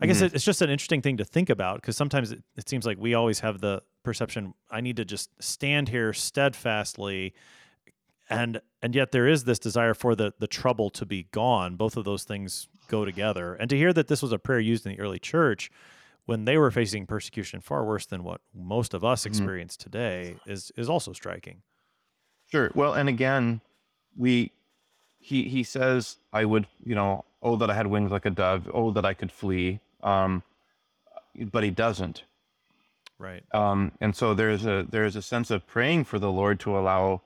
[0.00, 0.12] I mm-hmm.
[0.12, 2.98] guess it's just an interesting thing to think about because sometimes it, it seems like
[2.98, 7.34] we always have the perception I need to just stand here steadfastly
[8.30, 11.96] and and yet there is this desire for the the trouble to be gone both
[11.96, 14.92] of those things go together and to hear that this was a prayer used in
[14.92, 15.70] the early church
[16.26, 19.28] when they were facing persecution far worse than what most of us mm-hmm.
[19.28, 19.90] experience mm-hmm.
[19.90, 21.62] today is is also striking.
[22.50, 22.70] Sure.
[22.74, 23.60] Well, and again,
[24.16, 24.50] we
[25.18, 28.70] he he says I would, you know, oh that I had wings like a dove,
[28.72, 29.80] oh that I could flee.
[30.02, 30.42] Um
[31.36, 32.24] but he doesn't.
[33.18, 33.44] Right.
[33.52, 37.22] Um and so there's a there's a sense of praying for the Lord to allow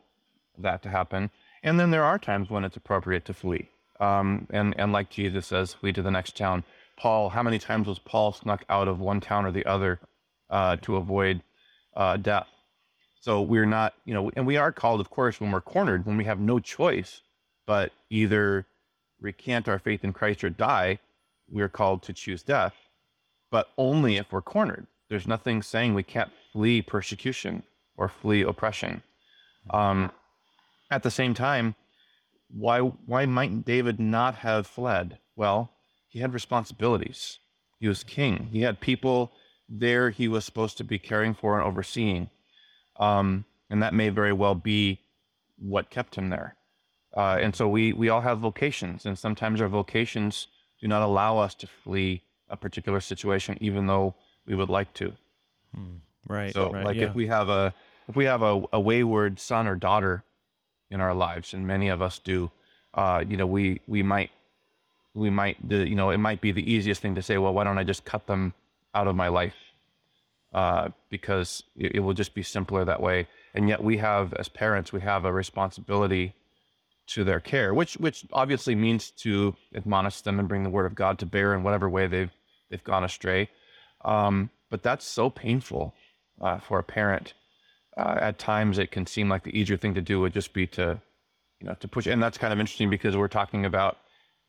[0.58, 1.30] that to happen.
[1.62, 3.70] And then there are times when it's appropriate to flee.
[4.00, 6.64] Um and and like Jesus says, flee to the next town.
[6.98, 10.00] Paul, how many times was Paul snuck out of one town or the other
[10.50, 11.42] uh, to avoid
[11.96, 12.48] uh, death?
[13.20, 16.16] So we're not, you know, and we are called, of course, when we're cornered, when
[16.16, 17.22] we have no choice,
[17.66, 18.66] but either
[19.20, 20.98] recant our faith in Christ or die,
[21.48, 22.74] we're called to choose death,
[23.50, 24.86] but only if we're cornered.
[25.08, 27.62] There's nothing saying we can't flee persecution
[27.96, 29.02] or flee oppression.
[29.70, 30.10] Um,
[30.90, 31.74] at the same time,
[32.50, 35.18] why why might David not have fled?
[35.36, 35.70] Well,
[36.08, 37.38] he had responsibilities.
[37.78, 38.48] He was king.
[38.50, 39.32] He had people
[39.68, 42.30] there he was supposed to be caring for and overseeing.
[42.98, 45.00] Um, and that may very well be
[45.58, 46.56] what kept him there.
[47.16, 50.48] Uh, and so we, we all have vocations, and sometimes our vocations
[50.80, 54.14] do not allow us to flee a particular situation, even though
[54.48, 55.12] we would like to.
[55.74, 55.98] Hmm.
[56.26, 56.52] Right.
[56.52, 57.04] So, right, like yeah.
[57.04, 57.74] if we have a
[58.08, 60.24] if we have a, a wayward son or daughter
[60.90, 62.50] in our lives, and many of us do,
[62.94, 64.30] uh, you know, we we might
[65.14, 67.78] we might, you know, it might be the easiest thing to say, well, why don't
[67.78, 68.54] I just cut them
[68.94, 69.54] out of my life?
[70.52, 73.26] Uh, because it, it will just be simpler that way.
[73.54, 76.34] And yet, we have, as parents, we have a responsibility
[77.08, 80.94] to their care, which which obviously means to admonish them and bring the word of
[80.94, 82.32] God to bear in whatever way they've
[82.70, 83.48] they've gone astray.
[84.04, 85.94] Um, but that's so painful
[86.40, 87.34] uh, for a parent.
[87.96, 90.66] Uh, at times, it can seem like the easier thing to do would just be
[90.66, 91.00] to,
[91.60, 92.06] you know, to push.
[92.06, 93.98] And that's kind of interesting because we're talking about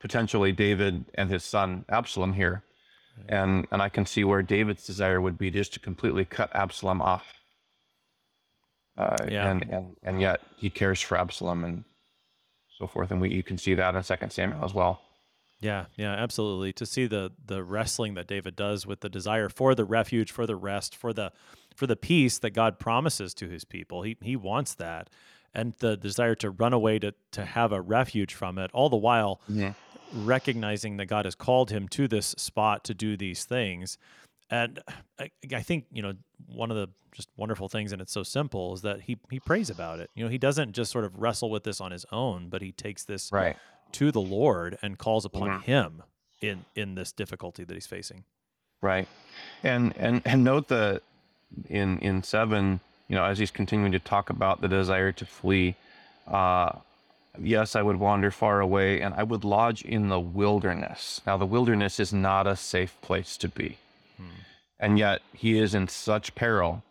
[0.00, 2.62] potentially David and his son Absalom here.
[3.28, 7.02] And and I can see where David's desire would be just to completely cut Absalom
[7.02, 7.26] off.
[8.96, 9.50] Uh, yeah.
[9.50, 11.84] and, and and yet he cares for Absalom and
[12.78, 13.10] so forth.
[13.10, 15.00] And we you can see that in Second Samuel as well.
[15.60, 16.72] Yeah, yeah, absolutely.
[16.74, 20.46] To see the the wrestling that David does with the desire for the refuge, for
[20.46, 21.32] the rest, for the
[21.76, 24.02] for the peace that God promises to his people.
[24.02, 25.10] He he wants that.
[25.52, 28.96] And the desire to run away to to have a refuge from it, all the
[28.96, 29.74] while Yeah.
[30.14, 33.98] recognizing that God has called him to this spot to do these things.
[34.48, 34.80] And
[35.18, 36.14] I, I think, you know,
[36.46, 39.70] one of the just wonderful things, and it's so simple, is that he he prays
[39.70, 40.10] about it.
[40.14, 42.72] You know, he doesn't just sort of wrestle with this on his own, but he
[42.72, 43.56] takes this Right.
[43.92, 45.62] To the Lord and calls upon Mhm.
[45.64, 46.02] him
[46.40, 48.24] in in this difficulty that he's facing.
[48.80, 49.08] Right.
[49.62, 51.02] And and and note that
[51.68, 55.74] in in seven, you know, as he's continuing to talk about the desire to flee,
[56.26, 56.72] uh,
[57.38, 61.20] yes, I would wander far away and I would lodge in the wilderness.
[61.26, 63.78] Now the wilderness is not a safe place to be.
[64.82, 66.82] And yet he is in such peril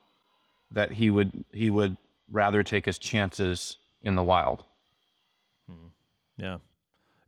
[0.70, 1.98] that he would he would
[2.32, 4.64] rather take his chances in the wild.
[6.38, 6.60] Yeah.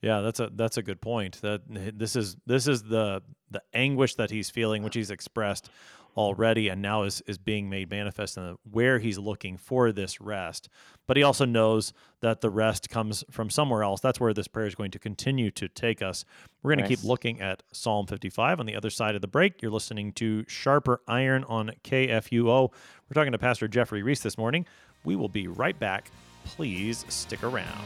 [0.02, 1.42] Yeah, that's a that's a good point.
[1.42, 5.70] That this is this is the the anguish that he's feeling, which he's expressed
[6.18, 10.20] already, and now is is being made manifest in the, where he's looking for this
[10.20, 10.70] rest.
[11.06, 14.02] But he also knows that the rest comes from somewhere else.
[14.02, 16.26] That's where this prayer is going to continue to take us.
[16.64, 19.62] We're going to keep looking at Psalm 55 on the other side of the break.
[19.62, 22.72] You're listening to Sharper Iron on KFUO.
[22.72, 24.66] We're talking to Pastor Jeffrey Ries this morning.
[25.04, 26.10] We will be right back.
[26.46, 27.86] Please stick around.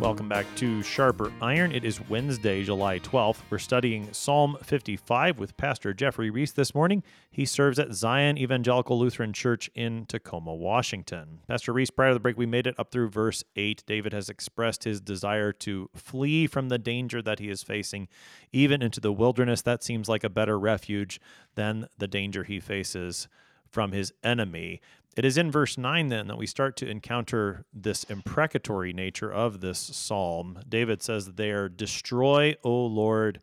[0.00, 1.72] Welcome back to Sharper Iron.
[1.72, 3.40] It is Wednesday, July 12th.
[3.50, 7.02] We're studying Psalm 55 with Pastor Jeffrey Ries this morning.
[7.30, 11.40] He serves at Zion Evangelical Lutheran Church in Tacoma, Washington.
[11.46, 13.84] Pastor Ries, prior to the break, we made it up through verse 8.
[13.86, 18.08] David has expressed his desire to flee from the danger that he is facing,
[18.52, 19.60] even into the wilderness.
[19.60, 21.20] That seems like a better refuge
[21.56, 23.28] than the danger he faces
[23.70, 24.80] from his enemy.
[25.16, 29.60] It is in verse 9 then that we start to encounter this imprecatory nature of
[29.60, 30.60] this psalm.
[30.68, 33.40] David says there, Destroy, O Lord,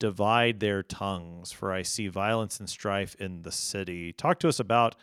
[0.00, 4.12] divide their tongues, for I see violence and strife in the city.
[4.12, 4.96] Talk to us about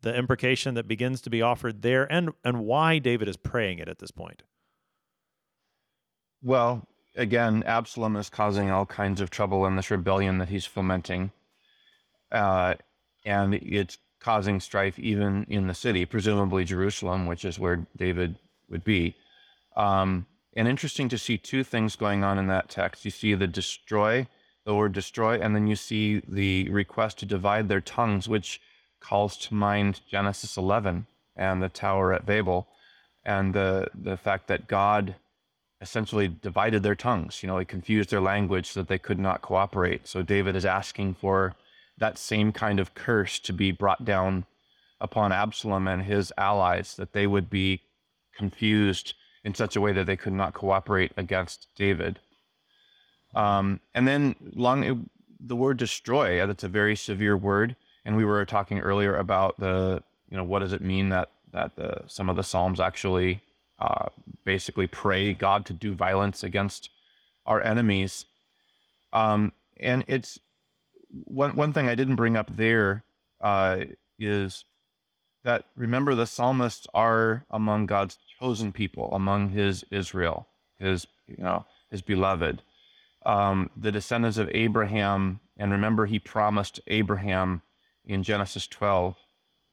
[0.00, 3.88] the imprecation that begins to be offered there and, and why David is praying it
[3.88, 4.42] at this point.
[6.42, 11.32] Well, again, Absalom is causing all kinds of trouble in this rebellion that he's fomenting.
[12.30, 12.74] Uh,
[13.24, 18.84] and it's causing strife even in the city, presumably Jerusalem, which is where David would
[18.84, 19.14] be.
[19.76, 20.26] Um,
[20.56, 23.04] and interesting to see two things going on in that text.
[23.04, 24.26] You see the destroy,
[24.64, 28.60] the word destroy, and then you see the request to divide their tongues, which
[29.00, 32.66] calls to mind Genesis 11 and the tower at Babel,
[33.24, 35.14] and the the fact that God
[35.80, 37.42] essentially divided their tongues.
[37.42, 40.08] You know, he confused their language so that they could not cooperate.
[40.08, 41.54] So David is asking for
[41.98, 44.44] that same kind of curse to be brought down
[45.00, 47.82] upon Absalom and his allies, that they would be
[48.36, 52.18] confused in such a way that they could not cooperate against David.
[53.34, 55.08] Um, and then long
[55.40, 57.76] the word destroy, that's a very severe word.
[58.04, 61.76] And we were talking earlier about the, you know, what does it mean that that
[61.76, 63.40] the some of the psalms actually
[63.78, 64.08] uh,
[64.44, 66.90] basically pray God to do violence against
[67.46, 68.26] our enemies.
[69.12, 70.38] Um, and it's
[71.10, 73.04] one one thing I didn't bring up there
[73.40, 73.84] uh,
[74.18, 74.64] is
[75.44, 81.64] that remember the psalmists are among God's chosen people, among His Israel, His you know
[81.90, 82.62] His beloved,
[83.24, 85.40] um, the descendants of Abraham.
[85.56, 87.62] And remember, He promised Abraham
[88.04, 89.16] in Genesis 12,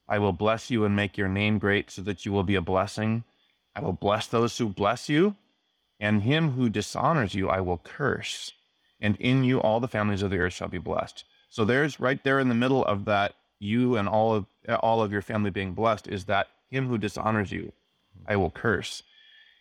[0.08, 2.62] "I will bless you and make your name great, so that you will be a
[2.62, 3.24] blessing.
[3.74, 5.36] I will bless those who bless you,
[6.00, 8.52] and him who dishonors you I will curse."
[9.00, 11.24] And in you all the families of the earth shall be blessed.
[11.48, 14.46] So there's right there in the middle of that you and all of
[14.80, 17.72] all of your family being blessed is that him who dishonors you
[18.26, 19.02] I will curse.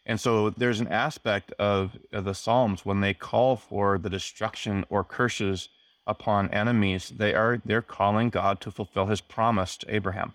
[0.05, 5.03] And so there's an aspect of, the Psalms when they call for the destruction or
[5.03, 5.69] curses
[6.05, 10.33] upon enemies, they are they're calling God to fulfill his promise to Abraham.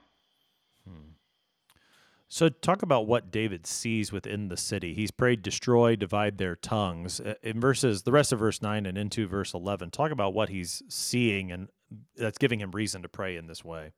[2.33, 4.95] So, talk about what David sees within the city.
[4.95, 7.19] He's prayed, destroy, divide their tongues.
[7.19, 10.49] Uh, in verses, the rest of verse 9 and into verse 11, talk about what
[10.49, 11.67] he's seeing and
[12.15, 13.91] that's giving him reason to pray in this way.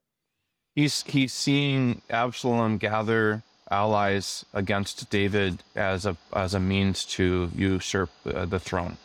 [0.74, 8.08] He's, he's seeing Absalom gather allies against David as a, as a means to usurp
[8.24, 8.96] uh, the throne,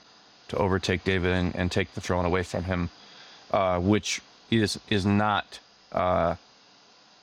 [0.48, 2.90] to overtake David and, and take the throne away from him,
[3.52, 5.60] uh, which is, is not.
[5.92, 6.36] Uh,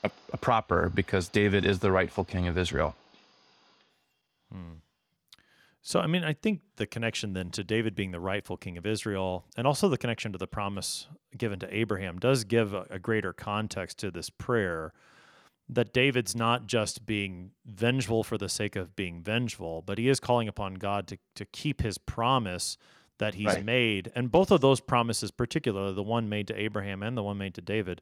[0.05, 2.95] a, a proper because David is the rightful king of Israel.
[4.53, 4.75] Hmm.
[5.83, 8.87] So, I mean, I think the connection then to David being the rightful king of
[8.87, 12.99] Israel and also the connection to the promise given to Abraham does give a, a,
[12.99, 14.95] greater context to this prayer
[15.69, 20.21] that David's not just being vengeful for the sake of being vengeful, but he is
[20.21, 22.79] calling upon God to, to keep his promise
[23.19, 23.64] that he's right.
[23.64, 24.11] made.
[24.14, 27.55] And both of those promises, particularly the one made to Abraham and the one made
[27.55, 28.01] to David,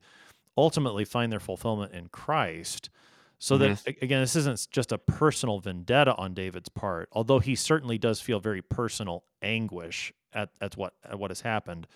[0.56, 2.90] ultimately find their fulfillment in Christ.
[3.38, 3.74] So mm-hmm.
[3.74, 8.20] that again, this isn't just a personal vendetta on David's part, although he certainly does
[8.20, 11.86] feel very personal anguish at, at what at what has happened.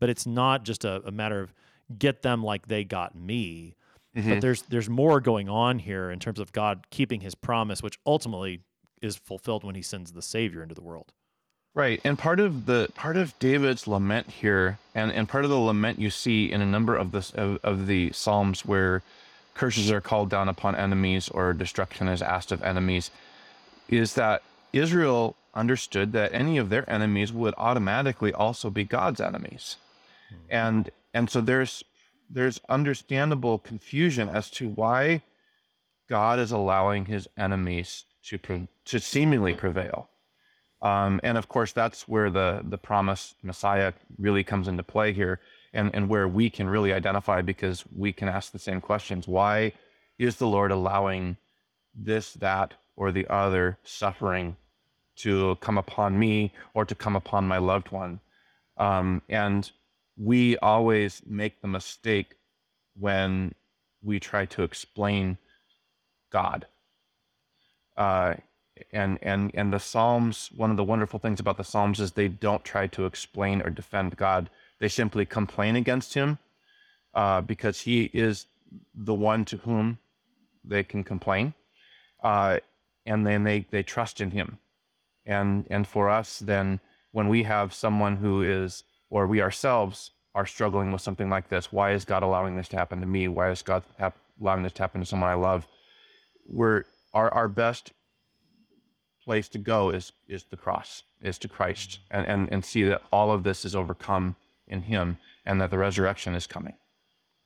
[0.00, 1.54] But it's not just a, a matter of
[1.98, 3.76] get them like they got me.
[4.16, 4.30] Mm-hmm.
[4.30, 7.98] But there's there's more going on here in terms of God keeping his promise, which
[8.06, 8.60] ultimately
[9.02, 11.12] is fulfilled when he sends the Savior into the world.
[11.74, 12.00] Right.
[12.04, 15.98] And part of the part of David's lament here, and, and part of the lament
[15.98, 19.02] you see in a number of the of, of the Psalms where
[19.54, 23.10] curses are called down upon enemies or destruction is asked of enemies,
[23.88, 29.76] is that Israel understood that any of their enemies would automatically also be God's enemies.
[30.28, 30.36] Hmm.
[30.50, 31.82] And and so there's
[32.30, 35.22] there's understandable confusion as to why
[36.08, 38.38] God is allowing his enemies to
[38.84, 40.08] to seemingly prevail.
[40.84, 45.40] Um, and of course, that's where the the promised Messiah really comes into play here,
[45.72, 49.72] and and where we can really identify because we can ask the same questions: Why
[50.18, 51.38] is the Lord allowing
[51.94, 54.56] this, that, or the other suffering
[55.16, 58.20] to come upon me or to come upon my loved one?
[58.76, 59.70] Um, and
[60.18, 62.36] we always make the mistake
[62.98, 63.54] when
[64.02, 65.38] we try to explain
[66.30, 66.66] God.
[67.96, 68.34] Uh,
[68.92, 72.28] and and and the psalms one of the wonderful things about the psalms is they
[72.28, 74.50] don't try to explain or defend god.
[74.80, 76.38] They simply complain against him
[77.14, 78.46] uh, because he is
[78.94, 79.98] the one to whom
[80.64, 81.54] they can complain
[82.22, 82.58] uh,
[83.06, 84.58] and then they they trust in him.
[85.26, 86.80] And and for us then
[87.12, 91.72] when we have someone who is or we ourselves are struggling with something like this
[91.72, 93.28] why is god allowing this to happen to me?
[93.28, 93.84] Why is god
[94.40, 95.68] allowing this to happen to someone i love?
[96.46, 96.84] We're
[97.14, 97.92] our, our best
[99.24, 103.02] place to go is is the cross, is to Christ, and, and, and see that
[103.12, 106.74] all of this is overcome in him and that the resurrection is coming.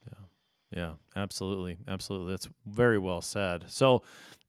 [0.07, 0.79] Yeah.
[0.79, 1.79] Yeah, absolutely.
[1.87, 2.33] Absolutely.
[2.33, 3.65] That's very well said.
[3.69, 4.03] So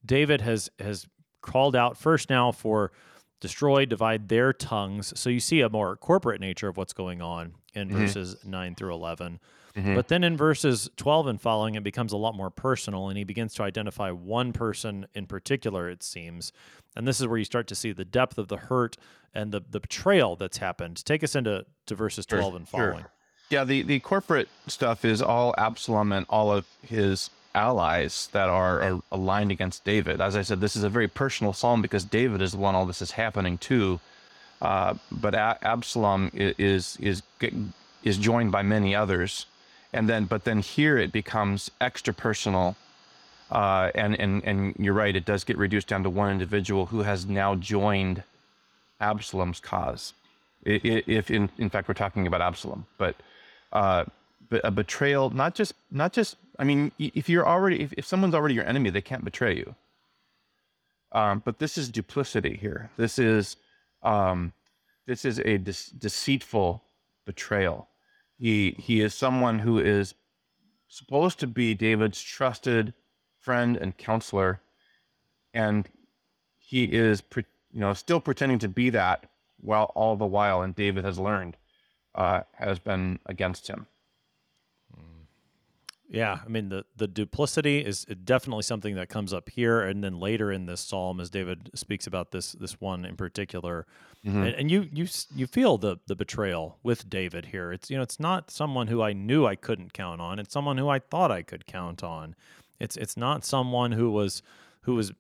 [0.06, 1.08] David has has
[1.42, 2.92] called out first now for
[3.40, 5.18] destroy, divide their tongues.
[5.18, 8.00] So you see a more corporate nature of what's going on in mm-hmm.
[8.00, 9.40] verses 9 through 11.
[9.80, 9.96] Mm-hmm.
[9.96, 13.24] But then in verses 12 and following, it becomes a lot more personal, and he
[13.24, 16.52] begins to identify one person in particular, it seems.
[16.96, 18.98] And this is where you start to see the depth of the hurt
[19.34, 21.04] and the, the betrayal that's happened.
[21.06, 23.00] Take us into to verses 12 sure, and following.
[23.00, 23.12] Sure.
[23.50, 28.82] Yeah, the, the corporate stuff is all Absalom and all of his allies that are,
[28.82, 30.22] are, aligned against David.
[30.22, 32.86] As I said, this is a very personal psalm because David is the one all
[32.86, 34.00] this is happening to.
[34.62, 37.24] Uh, but a- Absalom is is
[38.04, 39.46] is joined by many others,
[39.94, 42.76] and then but then here it becomes extra personal.
[43.52, 47.00] Uh, and and and you're right, it does get reduced down to one individual who
[47.02, 48.24] has now joined
[49.02, 50.14] Absalom's cause.
[50.64, 53.16] If in in fact we're talking about Absalom, but
[53.74, 54.06] uh,
[54.50, 58.36] but a betrayal, not just not just I mean, if you're already, if, if someone's
[58.36, 59.76] already your enemy, they can't betray you.
[61.14, 62.92] Um, but this is duplicity here.
[62.98, 63.56] This is,
[64.04, 64.52] um,
[65.08, 66.84] this is a de- deceitful
[67.26, 67.88] betrayal.
[68.40, 70.16] He he is someone who is
[70.88, 72.94] supposed to be David's trusted
[73.38, 74.62] friend and counselor,
[75.54, 75.88] and
[76.58, 79.30] he is, pre- you know, still pretending to be that
[79.60, 81.58] while all the while, and David has learned,
[82.16, 83.88] uh, has been against him.
[86.12, 90.20] Yeah, I mean the the duplicity is definitely something that comes up here, and then
[90.20, 93.86] later in this psalm, as David speaks about this this one in particular,
[94.26, 94.42] mm-hmm.
[94.42, 97.72] and, and, you you you feel the the betrayal with David here.
[97.72, 100.40] It's you know it's not someone who I knew I couldn't count on.
[100.40, 102.36] It's someone who I thought I could count on.
[102.80, 104.42] It's it's not someone who was
[104.82, 105.12] who was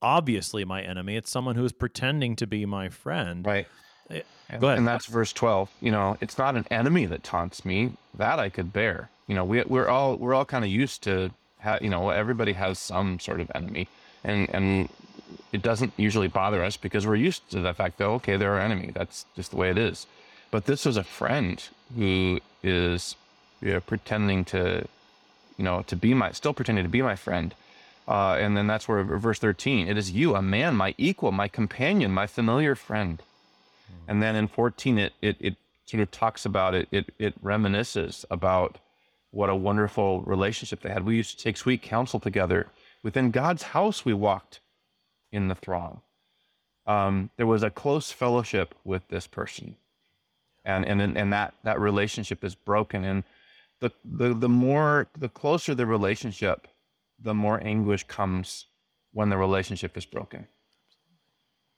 [0.00, 1.16] obviously my enemy.
[1.16, 3.44] It's someone who is pretending to be my friend.
[3.44, 3.66] Right.
[4.50, 4.78] It, Go ahead.
[4.78, 5.70] And that's verse twelve.
[5.80, 7.92] You know, it's not an enemy that taunts me.
[8.14, 11.30] That I could bear you know, we we're all we're all kind of used to
[11.60, 13.86] ha- you know, everybody has some sort of enemy,
[14.24, 14.88] and and
[15.52, 18.60] it doesn't usually bother us because we're used to the fact that okay, they're our
[18.60, 18.90] enemy.
[18.92, 20.06] That's just the way it is.
[20.50, 21.62] But this was a friend
[21.94, 23.16] who is
[23.60, 24.86] you know, pretending to,
[25.58, 27.54] you know, to be my, still pretending to be my friend.
[28.06, 31.48] Uh, and then that's where verse 13, it is you, a man, my equal, my
[31.48, 33.22] companion, my familiar friend.
[34.06, 38.24] And then in 14, it, it, it sort of talks about it, it, it reminisces
[38.30, 38.78] about
[39.30, 41.04] what a wonderful relationship they had.
[41.04, 42.68] We used to take sweet counsel together.
[43.02, 44.60] Within God's house, we walked
[45.30, 46.00] in the throng.
[46.86, 49.76] Um, there was a close fellowship with this person.
[50.64, 53.04] And, and, and that, that relationship is broken.
[53.04, 53.24] And
[53.80, 56.66] the, the, the more, the closer the relationship,
[57.18, 58.66] the more anguish comes
[59.12, 60.46] when the relationship is broken.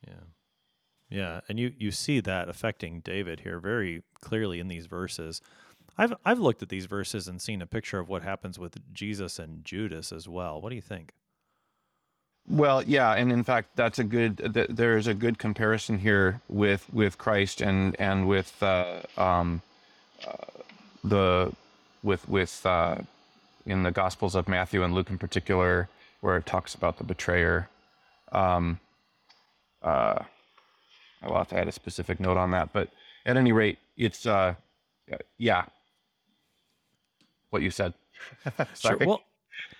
[0.06, 0.14] Yeah.
[1.10, 5.42] Yeah, and you you see that affecting David here very clearly in these verses.
[5.98, 9.38] I've I've looked at these verses and seen a picture of what happens with Jesus
[9.38, 10.60] and Judas as well.
[10.60, 11.12] What do you think?
[12.48, 14.54] Well, yeah, and in fact, that's a good.
[14.54, 19.62] Th- there's a good comparison here with with Christ and and with uh, um,
[20.26, 20.46] uh,
[21.02, 21.52] the
[22.02, 22.98] with with uh,
[23.66, 25.88] in the Gospels of Matthew and Luke in particular,
[26.20, 27.68] where it talks about the betrayer.
[28.32, 28.78] Um,
[29.82, 30.20] uh,
[31.22, 32.88] I'll have to add a specific note on that, but
[33.26, 34.54] at any rate, it's uh,
[35.38, 35.64] yeah,
[37.50, 37.94] what you said.
[38.74, 38.98] Sure.
[38.98, 39.22] Well,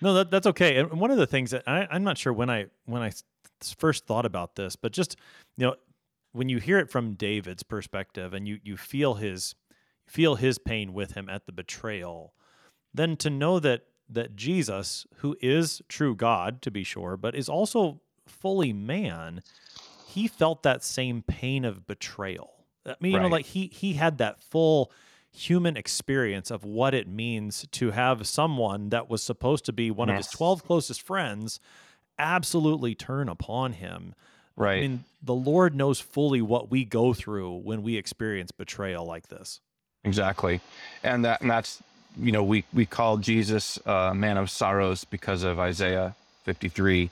[0.01, 0.77] no, that, that's okay.
[0.77, 3.11] And one of the things that I, I'm not sure when I when I
[3.77, 5.15] first thought about this, but just
[5.57, 5.75] you know,
[6.31, 9.55] when you hear it from David's perspective and you you feel his
[10.07, 12.33] feel his pain with him at the betrayal,
[12.93, 17.47] then to know that that Jesus, who is true God to be sure, but is
[17.47, 19.41] also fully man,
[20.11, 22.51] he felt that same pain of betrayal.
[22.85, 24.91] I mean, you know, like he he had that full
[25.31, 30.09] human experience of what it means to have someone that was supposed to be one
[30.09, 31.59] of his 12 closest friends
[32.19, 34.13] absolutely turn upon him.
[34.57, 34.77] Right.
[34.77, 39.29] I mean, the Lord knows fully what we go through when we experience betrayal like
[39.29, 39.61] this.
[40.03, 40.59] Exactly,
[41.03, 41.81] and that and that's
[42.17, 47.11] you know we we call Jesus a man of sorrows because of Isaiah 53,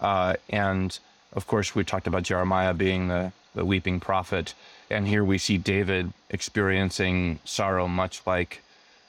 [0.00, 0.98] uh, and
[1.34, 4.54] of course we talked about Jeremiah being the the weeping prophet,
[4.90, 8.62] and here we see David experiencing sorrow much like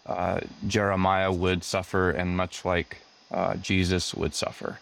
[0.06, 2.98] uh, Jeremiah would suffer, and much like
[3.32, 4.80] uh, Jesus would suffer,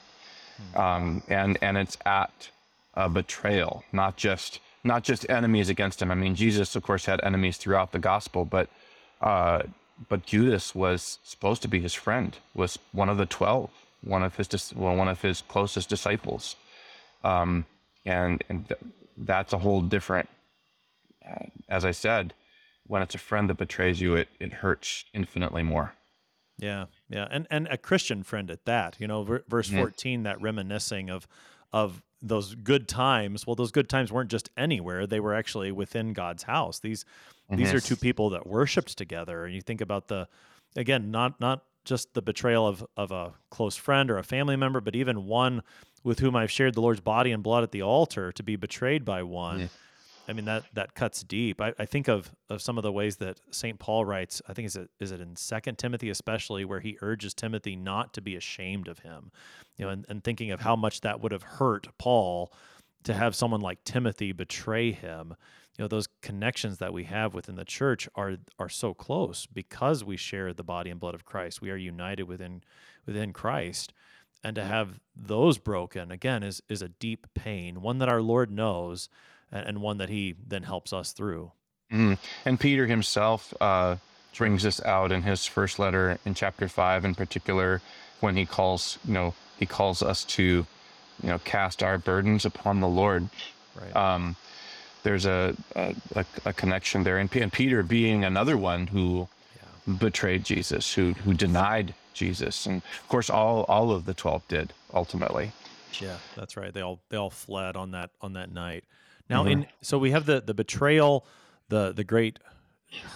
[0.75, 2.49] um, and and it's at
[2.95, 6.11] a betrayal, not just not just enemies against him.
[6.11, 8.69] I mean, Jesus, of course, had enemies throughout the gospel, but
[9.21, 9.63] uh,
[10.09, 13.69] but Judas was supposed to be his friend, was one of the twelve,
[14.01, 16.55] one of his well, one of his closest disciples,
[17.23, 17.65] um,
[18.05, 18.79] and and th-
[19.17, 20.29] that's a whole different.
[21.27, 22.33] Uh, as I said,
[22.87, 25.93] when it's a friend that betrays you, it it hurts infinitely more.
[26.59, 28.97] Yeah, yeah, and and a Christian friend at that.
[28.99, 29.77] You know, ver- verse Mhm.
[29.77, 31.27] fourteen, that reminiscing of
[31.71, 33.45] of those good times.
[33.47, 36.79] Well, those good times weren't just anywhere; they were actually within God's house.
[36.79, 37.05] These
[37.49, 40.27] these are two people that worshipped together, and you think about the
[40.75, 44.79] again, not not just the betrayal of of a close friend or a family member,
[44.79, 45.63] but even one
[46.03, 49.05] with whom I've shared the Lord's body and blood at the altar to be betrayed
[49.05, 49.61] by one.
[49.61, 49.67] Yeah.
[50.27, 51.59] I mean that that cuts deep.
[51.59, 54.41] I, I think of of some of the ways that Saint Paul writes.
[54.47, 58.13] I think is it is it in Second Timothy especially where he urges Timothy not
[58.13, 59.31] to be ashamed of him,
[59.77, 62.53] you know, and, and thinking of how much that would have hurt Paul
[63.03, 65.35] to have someone like Timothy betray him.
[65.77, 70.05] You know, those connections that we have within the church are are so close because
[70.05, 71.61] we share the body and blood of Christ.
[71.61, 72.63] We are united within
[73.05, 73.91] within Christ.
[74.45, 78.51] And to have those broken again is is a deep pain, one that our Lord
[78.51, 79.07] knows
[79.51, 81.53] and, and one that he then helps us through.
[81.89, 82.17] Mm.
[82.43, 83.95] And Peter himself uh,
[84.37, 87.81] brings this out in his first letter in chapter five, in particular,
[88.19, 90.65] when he calls, you know, he calls us to, you
[91.29, 93.29] know, cast our burdens upon the Lord.
[93.79, 93.95] Right.
[93.95, 94.35] Um,
[95.03, 99.29] there's a, a a a connection there, and, and Peter being another one who
[99.99, 104.73] betrayed Jesus, who who denied Jesus, and of course, all all of the twelve did
[104.93, 105.51] ultimately.
[106.01, 106.73] Yeah, that's right.
[106.73, 108.83] They all they all fled on that on that night.
[109.29, 109.61] Now mm-hmm.
[109.61, 111.25] in so we have the the betrayal,
[111.69, 112.39] the the great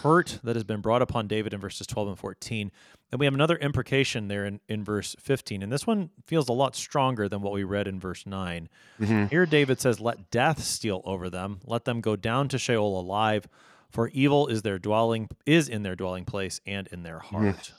[0.01, 2.71] hurt that has been brought upon David in verses 12 and 14.
[3.11, 5.63] And we have another imprecation there in, in verse 15.
[5.63, 8.67] And this one feels a lot stronger than what we read in verse 9.
[8.99, 9.25] Mm-hmm.
[9.27, 13.47] Here David says, Let death steal over them, let them go down to Sheol alive,
[13.89, 17.45] for evil is their dwelling is in their dwelling place and in their mm-hmm.
[17.45, 17.71] heart.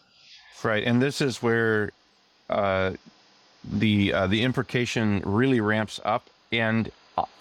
[0.65, 1.91] Right, and this is where
[2.51, 2.93] uh,
[3.65, 6.91] the uh, the imprecation really ramps up, and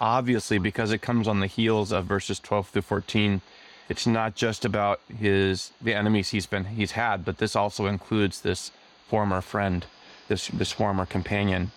[0.00, 3.40] obviously because it comes on the heels of verses twelve through fourteen,
[3.88, 8.42] it's not just about his the enemies he's been he's had, but this also includes
[8.42, 8.70] this
[9.08, 9.86] former friend.
[10.28, 11.72] this this former companion,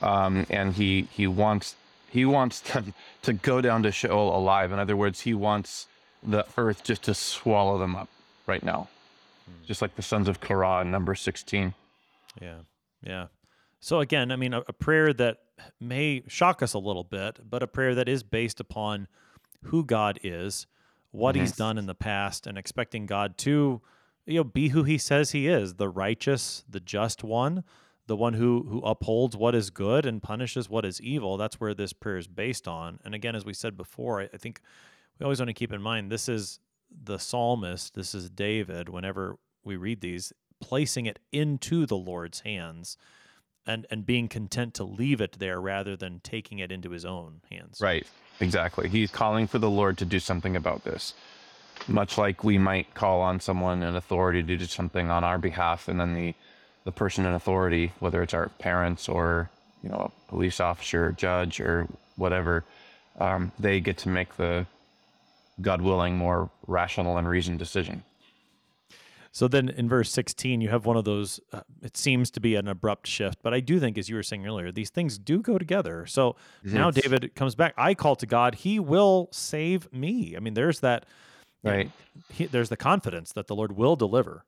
[0.00, 1.74] um, and he he wants
[2.10, 4.72] he wants to to go down to Sheol alive.
[4.72, 5.86] In other words, he wants
[6.22, 8.08] the earth just to swallow them up
[8.46, 8.88] right now,
[9.50, 9.66] mm.
[9.66, 11.74] just like the sons of Korah in number sixteen.
[12.40, 12.60] Yeah,
[13.02, 13.26] yeah.
[13.80, 15.38] So again, I mean, a, a prayer that
[15.80, 19.08] may shock us a little bit, but a prayer that is based upon
[19.64, 20.66] who God is,
[21.10, 21.42] what mm-hmm.
[21.42, 23.80] He's done in the past, and expecting God to,
[24.26, 27.64] you know, be who He says He is, the righteous, the just one,
[28.06, 31.36] the one who who upholds what is good and punishes what is evil.
[31.36, 32.98] That's where this prayer is based on.
[33.04, 34.60] And again, as we said before, I, I think
[35.18, 36.60] we always want to keep in mind this is
[37.04, 38.88] the psalmist, this is David.
[38.88, 42.96] Whenever we read these, placing it into the Lord's hands
[43.66, 47.40] and and being content to leave it there rather than taking it into his own
[47.50, 47.80] hands.
[47.80, 48.06] Right.
[48.40, 48.88] Exactly.
[48.88, 51.14] He's calling for the Lord to do something about this.
[51.88, 55.88] Much like we might call on someone in authority to do something on our behalf
[55.88, 56.34] and then the
[56.84, 59.48] the person in authority, whether it's our parents or,
[59.84, 61.86] you know, a police officer, judge or
[62.16, 62.64] whatever,
[63.20, 64.66] um, they get to make the
[65.60, 68.04] God willing, more rational and reasoned decision.
[69.34, 72.54] So then in verse 16, you have one of those, uh, it seems to be
[72.54, 75.40] an abrupt shift, but I do think, as you were saying earlier, these things do
[75.40, 76.04] go together.
[76.04, 76.74] So yes.
[76.74, 77.72] now David comes back.
[77.78, 80.34] I call to God, he will save me.
[80.36, 81.06] I mean, there's that,
[81.64, 81.90] right?
[82.30, 84.44] He, there's the confidence that the Lord will deliver.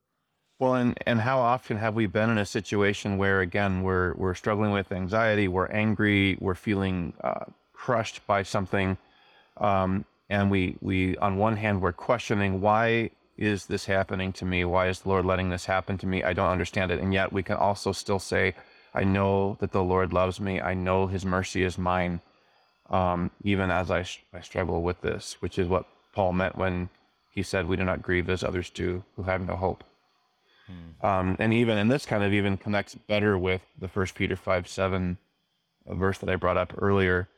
[0.58, 4.34] Well, and, and how often have we been in a situation where, again, we're, we're
[4.34, 8.98] struggling with anxiety, we're angry, we're feeling uh, crushed by something.
[9.56, 14.64] Um, and we, we, on one hand, we're questioning why is this happening to me?
[14.64, 16.22] Why is the Lord letting this happen to me?
[16.22, 17.00] I don't understand it.
[17.00, 18.54] And yet we can also still say,
[18.94, 20.60] I know that the Lord loves me.
[20.60, 22.20] I know his mercy is mine,
[22.90, 26.90] um, even as I, I struggle with this, which is what Paul meant when
[27.30, 29.82] he said, We do not grieve as others do who have no hope.
[30.66, 31.06] Hmm.
[31.06, 34.68] Um, and even, and this kind of even connects better with the First Peter 5
[34.68, 35.18] 7
[35.88, 37.28] verse that I brought up earlier.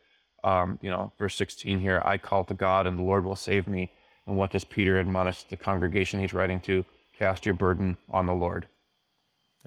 [0.46, 3.66] Um, you know, verse 16 here I call to God and the Lord will save
[3.66, 3.90] me.
[4.26, 6.84] And what does Peter admonish the congregation he's writing to?
[7.18, 8.68] Cast your burden on the Lord.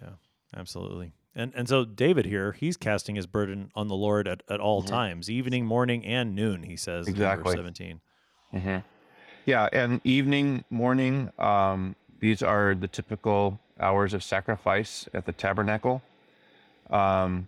[0.01, 0.11] Yeah,
[0.55, 1.11] absolutely.
[1.36, 4.82] And and so David here, he's casting his burden on the Lord at, at all
[4.82, 4.91] mm-hmm.
[4.91, 7.43] times, evening, morning, and noon, he says exactly.
[7.43, 8.01] verse 17.
[8.53, 8.77] Mm-hmm.
[9.45, 16.01] Yeah, and evening, morning, um, these are the typical hours of sacrifice at the tabernacle.
[16.89, 17.47] Um,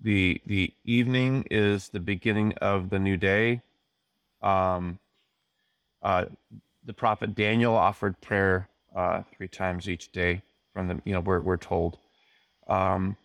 [0.00, 3.62] the the evening is the beginning of the new day.
[4.42, 4.98] Um,
[6.02, 6.26] uh,
[6.84, 10.42] the prophet Daniel offered prayer uh, three times each day.
[10.72, 11.98] From the you know we're we're told,
[12.68, 13.16] um,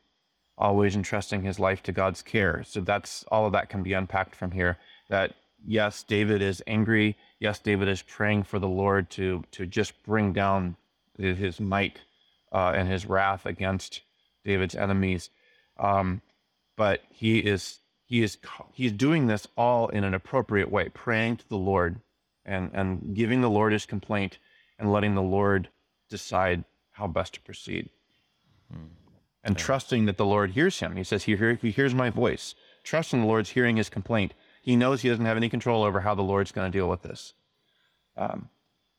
[0.58, 2.64] always entrusting his life to God's care.
[2.66, 4.78] So that's all of that can be unpacked from here.
[5.10, 5.34] That
[5.66, 7.18] yes, David is angry.
[7.40, 10.78] Yes, David is praying for the Lord to to just bring down
[11.18, 12.00] his might
[12.52, 14.02] uh, and his wrath against
[14.44, 15.30] David's enemies.
[15.78, 16.22] Um,
[16.76, 18.38] but he is he is
[18.74, 22.02] he's doing this all in an appropriate way, praying to the Lord
[22.46, 24.38] and, and giving the Lord his complaint
[24.78, 25.70] and letting the Lord
[26.10, 27.90] decide how best to proceed.
[28.72, 28.88] Hmm.
[29.44, 29.64] And yeah.
[29.64, 30.96] trusting that the Lord hears him.
[30.96, 32.54] He says, he, hear, he hears my voice.
[32.84, 34.34] Trusting the Lord's hearing his complaint.
[34.62, 37.02] He knows he doesn't have any control over how the Lord's going to deal with
[37.02, 37.34] this.
[38.16, 38.50] Um,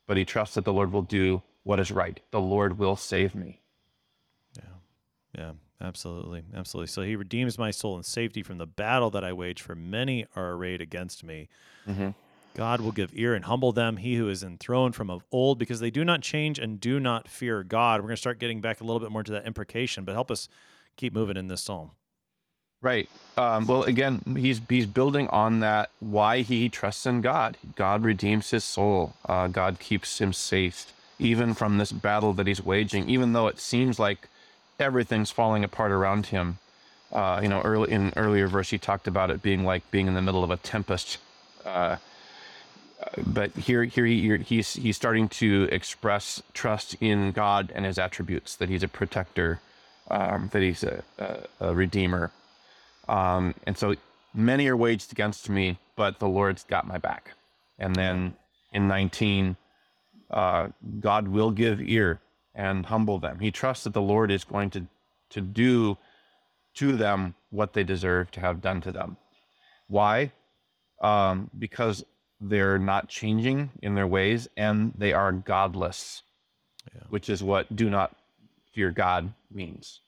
[0.06, 2.20] but he trusts that the Lord will do what is right.
[2.32, 3.60] The Lord will save me.
[4.56, 4.62] Yeah.
[5.38, 5.52] Yeah.
[5.82, 6.44] Absolutely.
[6.54, 6.86] Absolutely.
[6.86, 10.26] So he redeems my soul in safety from the battle that I wage, for many
[10.36, 11.48] are arrayed against me.
[11.88, 12.10] Mm-hmm.
[12.54, 15.80] God will give ear and humble them, he who is enthroned from of old, because
[15.80, 18.00] they do not change and do not fear God.
[18.00, 20.30] We're going to start getting back a little bit more to that imprecation, but help
[20.30, 20.48] us
[20.96, 21.92] keep moving in this psalm.
[22.82, 23.08] Right.
[23.36, 25.90] Um, well, again, he's he's building on that.
[26.00, 27.56] Why he trusts in God.
[27.76, 29.14] God redeems his soul.
[29.24, 33.08] Uh, God keeps him safe, even from this battle that he's waging.
[33.08, 34.28] Even though it seems like
[34.82, 36.58] everything's falling apart around him.
[37.10, 40.14] Uh, you know, early in earlier verse, he talked about it being like being in
[40.14, 41.18] the middle of a tempest.
[41.64, 41.96] Uh,
[43.26, 48.56] but here here he, he's he's starting to express trust in God and His attributes
[48.56, 49.60] that He's a protector,
[50.10, 52.30] um, that He's a, a, a redeemer,
[53.08, 53.94] um, and so
[54.34, 57.32] many are waged against me, but the Lord's got my back.
[57.78, 58.34] And then
[58.72, 59.56] in 19,
[60.30, 60.68] uh,
[61.00, 62.20] God will give ear
[62.54, 63.40] and humble them.
[63.40, 64.86] He trusts that the Lord is going to
[65.30, 65.96] to do
[66.74, 69.16] to them what they deserve to have done to them.
[69.88, 70.32] Why?
[71.00, 72.04] Um, because
[72.42, 76.22] they're not changing in their ways and they are godless
[76.94, 77.02] yeah.
[77.08, 78.16] which is what do not
[78.72, 80.00] fear god means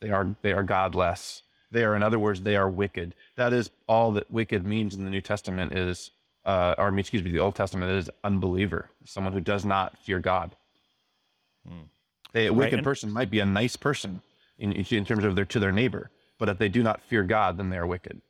[0.00, 3.70] they are they are godless they are in other words they are wicked that is
[3.88, 6.10] all that wicked means in the new testament is
[6.44, 10.54] uh, or excuse me the old testament is unbeliever someone who does not fear god
[11.68, 12.36] hmm.
[12.36, 14.22] a wicked person might be a nice person
[14.58, 16.10] in, in terms of their to their neighbor.
[16.38, 18.20] But if they do not fear God, then they are wicked.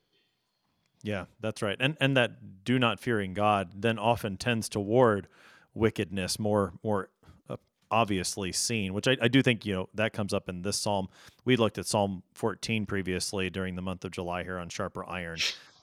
[1.02, 1.76] Yeah, that's right.
[1.78, 5.28] And and that do not fearing God then often tends toward
[5.74, 7.10] wickedness more more
[7.48, 7.56] uh,
[7.90, 11.08] obviously seen, which I, I do think you know that comes up in this psalm.
[11.44, 15.38] We looked at Psalm 14 previously during the month of July here on Sharper Iron,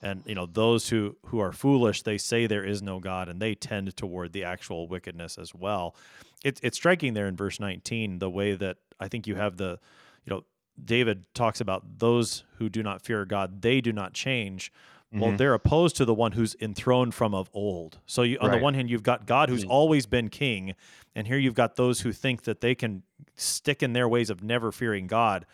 [0.06, 3.42] and you know those who who are foolish they say there is no God, and
[3.42, 5.96] they tend toward the actual wickedness as well.
[6.44, 9.80] It's it's striking there in verse 19 the way that I think you have the
[10.26, 10.44] you know
[10.84, 14.72] David talks about those who do not fear God, they do not change
[15.16, 15.38] well, mm-hmm.
[15.38, 18.00] they're opposed to the one who's enthroned from of old.
[18.06, 18.58] So, you, on right.
[18.58, 19.72] the one hand, you've got God who's mm-hmm.
[19.72, 20.76] always been king,
[21.16, 23.04] and here you've got those who think that they can
[23.36, 25.46] stick in their ways of never fearing God.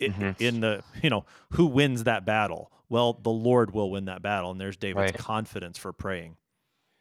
[0.00, 0.42] It, mm-hmm.
[0.42, 2.70] In the, you know, who wins that battle?
[2.88, 5.18] Well, the Lord will win that battle, and there's David's right.
[5.18, 6.36] confidence for praying.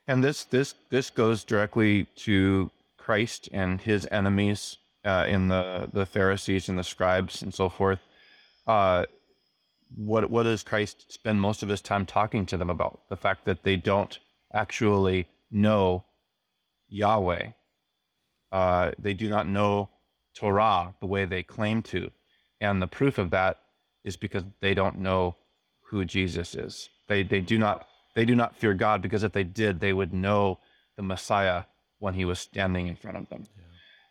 [0.08, 6.06] And this this this goes directly to Christ and his enemies uh, in the the
[6.06, 8.00] Pharisees and the scribes and so forth.
[8.68, 9.06] Uh,
[9.96, 13.02] what what does Christ spend most of his time talking to them about?
[13.10, 14.18] The fact that they don't
[14.54, 16.06] actually know
[16.90, 17.52] Yahweh.
[18.52, 19.90] Uh, they do not know
[20.36, 22.12] Torah the way they claim to,
[22.62, 23.60] and the proof of that
[24.04, 25.36] is because they don't know
[25.90, 26.90] who Jesus is.
[27.08, 30.14] They they do not they do not fear God because if they did, they would
[30.14, 30.60] know
[30.96, 31.64] the Messiah
[32.00, 33.44] when he was standing in front of them.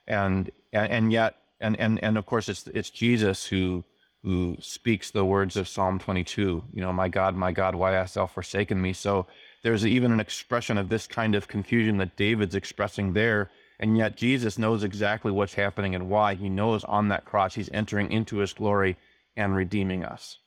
[0.09, 0.27] Yeah.
[0.27, 3.85] And, and and yet and and and of course it's it's Jesus who
[4.22, 6.64] who speaks the words of Psalm 22.
[6.72, 8.95] You know, my God, my God, why hast thou forsaken me?
[8.95, 9.27] So
[9.62, 13.51] there's even an expression of this kind of confusion that David's expressing there.
[13.79, 16.37] And yet Jesus knows exactly what's happening and why.
[16.37, 18.97] He knows on that cross he's entering into his glory
[19.37, 20.39] and redeeming us.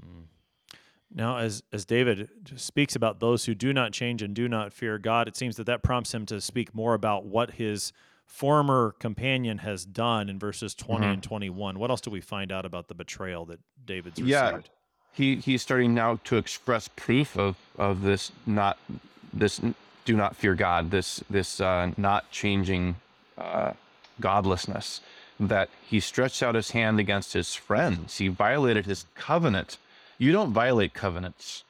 [0.00, 0.22] Hmm.
[1.14, 4.98] Now, as as David speaks about those who do not change and do not fear
[4.98, 7.92] God, it seems that that prompts him to speak more about what his
[8.24, 11.12] former companion has done in verses 20 mm-hmm.
[11.12, 11.78] and 21.
[11.78, 14.30] What else do we find out about the betrayal that David's received?
[14.30, 14.60] Yeah,
[15.12, 18.78] he, he's starting now to express proof of, of this not
[19.32, 19.60] this
[20.04, 22.96] do not fear God, this this uh, not changing
[23.38, 23.72] uh,
[24.20, 25.00] godlessness.
[25.40, 28.18] That he stretched out his hand against his friends.
[28.18, 29.76] He violated his covenant.
[30.22, 31.64] You don't violate covenants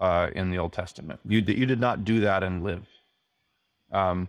[0.00, 1.18] uh, in the Old Testament.
[1.24, 2.86] You you did not do that and live.
[3.90, 4.28] Um,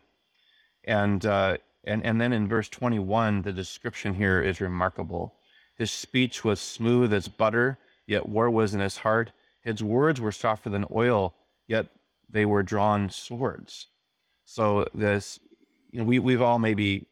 [0.85, 5.33] and uh, and, and then in verse 21, the description here is remarkable.
[5.75, 9.33] His speech was smooth as butter, yet war was in his heart.
[9.59, 11.33] His words were softer than oil,
[11.67, 11.87] yet
[12.29, 13.87] they were drawn swords.
[14.45, 15.41] So this,
[15.91, 17.05] you know, we we've all maybe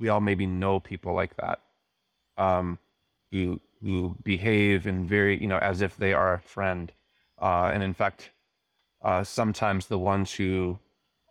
[0.00, 1.60] we all maybe know people like that,
[2.36, 2.80] um,
[3.30, 6.90] who who behave in very you know as if they are a friend,
[7.40, 8.30] uh, and in fact,
[9.02, 10.78] uh, sometimes the ones who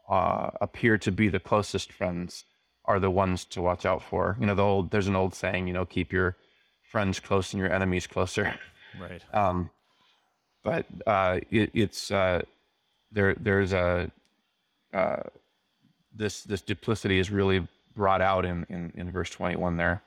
[0.10, 2.46] uh, appear to be the closest friends
[2.86, 4.38] are the ones to watch out for.
[4.40, 6.36] You know, the old there's an old saying, you know, keep your
[6.84, 8.56] friends close and your enemies closer.
[9.00, 9.24] Right.
[9.34, 9.72] Um,
[10.64, 12.44] but uh, it, it's uh,
[13.12, 13.36] there.
[13.36, 14.10] There's a
[14.94, 15.24] uh,
[16.16, 20.02] this this duplicity is really brought out in, in, in verse 21 there.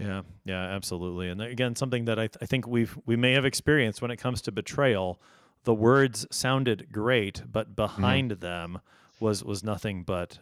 [0.00, 1.28] Yeah, yeah, absolutely.
[1.28, 4.16] And again, something that I, th- I think we've we may have experienced when it
[4.16, 5.20] comes to betrayal.
[5.64, 7.74] The words sounded great, but mm-hmm.
[7.74, 8.40] behind mm-hmm.
[8.40, 8.78] them
[9.20, 10.38] was was nothing but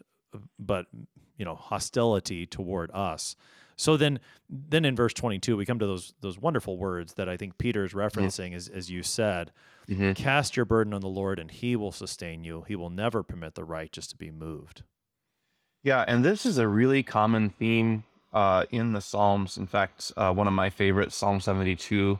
[0.58, 0.86] but
[1.36, 3.36] you know hostility toward us
[3.76, 7.36] so then then in verse 22 we come to those those wonderful words that i
[7.36, 8.56] think peter is referencing mm-hmm.
[8.56, 9.52] as, as you said
[9.88, 10.12] mm-hmm.
[10.12, 13.54] cast your burden on the lord and he will sustain you he will never permit
[13.54, 14.82] the righteous to be moved
[15.82, 19.56] yeah and this is a really common theme uh, in the psalms.
[19.56, 22.18] In fact uh, one of my favorites psalm 72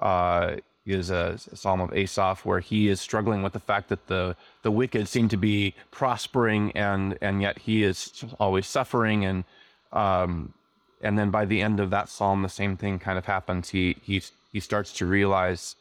[0.00, 4.06] uh, is a, a psalm of Asaph where he is struggling with the fact that
[4.06, 9.24] the the wicked seem to be prospering and and yet he is always suffering.
[9.24, 9.44] And
[9.92, 10.54] um
[11.02, 13.70] and then by the end of that psalm the same thing kind of happens.
[13.70, 14.22] He he
[14.52, 15.76] he starts to realize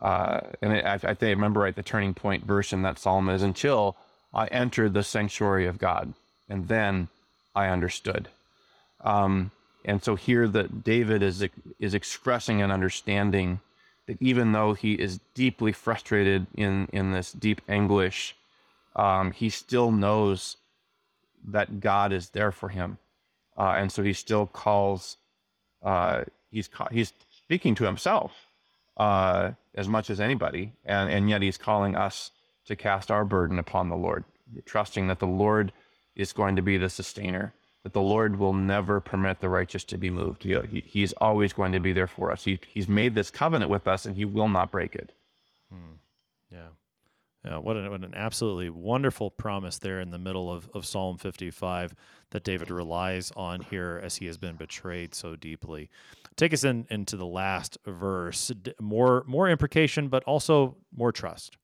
[0.00, 3.28] uh, and I, I think I remember right the turning point verse in that psalm
[3.28, 3.96] is until
[4.34, 6.12] I entered the sanctuary of God
[6.48, 7.08] and then
[7.54, 8.28] I understood
[9.02, 9.50] um,
[9.84, 11.44] and so here that David is
[11.78, 13.60] is expressing an understanding
[14.06, 18.36] that even though he is deeply frustrated in in this deep anguish,
[18.94, 20.56] um, he still knows
[21.44, 22.98] that God is there for him,
[23.56, 25.16] uh, and so he still calls.
[25.82, 28.32] Uh, he's he's speaking to himself
[28.96, 32.30] uh, as much as anybody, and and yet he's calling us
[32.66, 34.22] to cast our burden upon the Lord,
[34.64, 35.72] trusting that the Lord
[36.14, 37.52] is going to be the sustainer
[37.82, 40.44] that the Lord will never permit the righteous to be moved.
[40.44, 42.44] He, he, he's always going to be there for us.
[42.44, 45.12] He, he's made this covenant with us and he will not break it.
[45.70, 45.94] Hmm.
[46.50, 46.68] Yeah.
[47.44, 51.18] Yeah, what, an, what an absolutely wonderful promise there in the middle of, of Psalm
[51.18, 51.92] 55
[52.30, 55.90] that David relies on here as he has been betrayed so deeply.
[56.36, 58.52] Take us in into the last verse.
[58.80, 61.56] More more imprecation, but also more trust.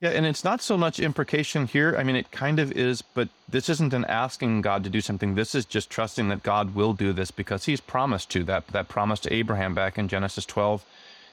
[0.00, 1.96] Yeah, and it's not so much imprecation here.
[1.98, 5.34] I mean, it kind of is, but this isn't an asking God to do something.
[5.34, 8.44] This is just trusting that God will do this because He's promised to.
[8.44, 10.84] That that promise to Abraham back in Genesis 12,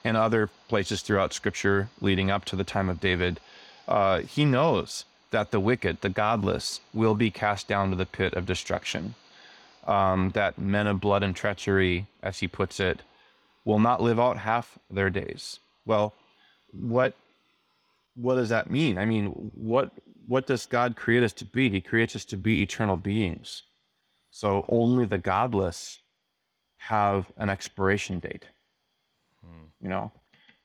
[0.06, 3.38] and other places throughout Scripture leading up to the time of David.
[3.86, 8.34] Uh, he knows that the wicked, the godless, will be cast down to the pit
[8.34, 9.14] of destruction.
[9.86, 13.02] Um, that men of blood and treachery, as he puts it,
[13.64, 15.60] will not live out half their days.
[15.84, 16.14] Well,
[16.72, 17.14] what
[18.16, 18.98] what does that mean?
[18.98, 19.92] I mean, what
[20.26, 21.70] what does God create us to be?
[21.70, 23.62] He creates us to be eternal beings.
[24.30, 26.00] So only the godless
[26.78, 28.46] have an expiration date.
[29.44, 29.66] Hmm.
[29.80, 30.12] You know,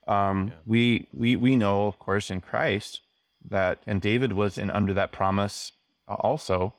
[0.08, 0.54] um, yeah.
[0.66, 3.00] we we we know, of course, in Christ
[3.48, 5.72] that, and David was in under that promise
[6.08, 6.74] uh, also.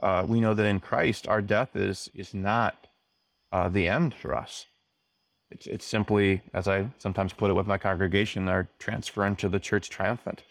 [0.00, 2.86] Uh, we know that in Christ, our death is is not
[3.50, 4.66] uh, the end for us.
[5.50, 9.58] It's, it's simply, as I sometimes put it with my congregation, our transfer into the
[9.58, 10.42] church triumphant,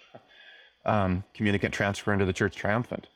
[0.85, 3.07] um, communicant transfer into the church triumphant.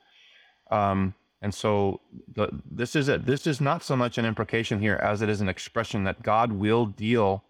[0.69, 2.01] Um, and so
[2.35, 5.41] the, this is a, this is not so much an imprecation here as it is
[5.41, 7.43] an expression that God will deal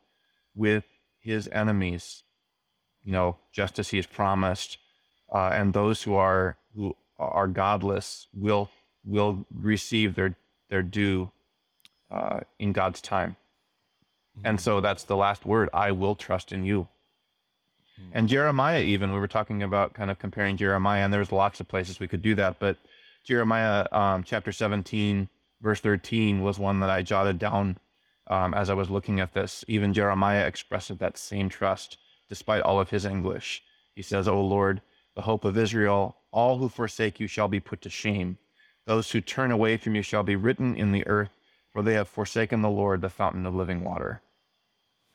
[0.56, 0.86] with
[1.20, 2.24] his enemies,
[3.04, 4.78] you know, just as he has promised,
[5.34, 8.70] uh, and those who are who are godless will
[9.04, 10.36] will receive their
[10.70, 11.32] their due
[12.10, 13.36] uh, in God's time.
[14.44, 16.88] And so that's the last word I will trust in you.
[18.14, 21.68] And Jeremiah, even, we were talking about kind of comparing Jeremiah, and there's lots of
[21.68, 22.60] places we could do that.
[22.60, 22.78] But
[23.24, 25.30] Jeremiah um, chapter 17,
[25.62, 27.78] verse 13 was one that I jotted down
[28.28, 29.64] um, as I was looking at this.
[29.68, 33.62] Even Jeremiah expressed that same trust despite all of his English.
[33.94, 34.82] He says, O Lord,
[35.16, 38.38] the hope of Israel, all who forsake you shall be put to shame.
[38.86, 41.38] Those who turn away from you shall be written in the earth
[41.72, 44.22] for they have forsaken the Lord, the fountain of living water.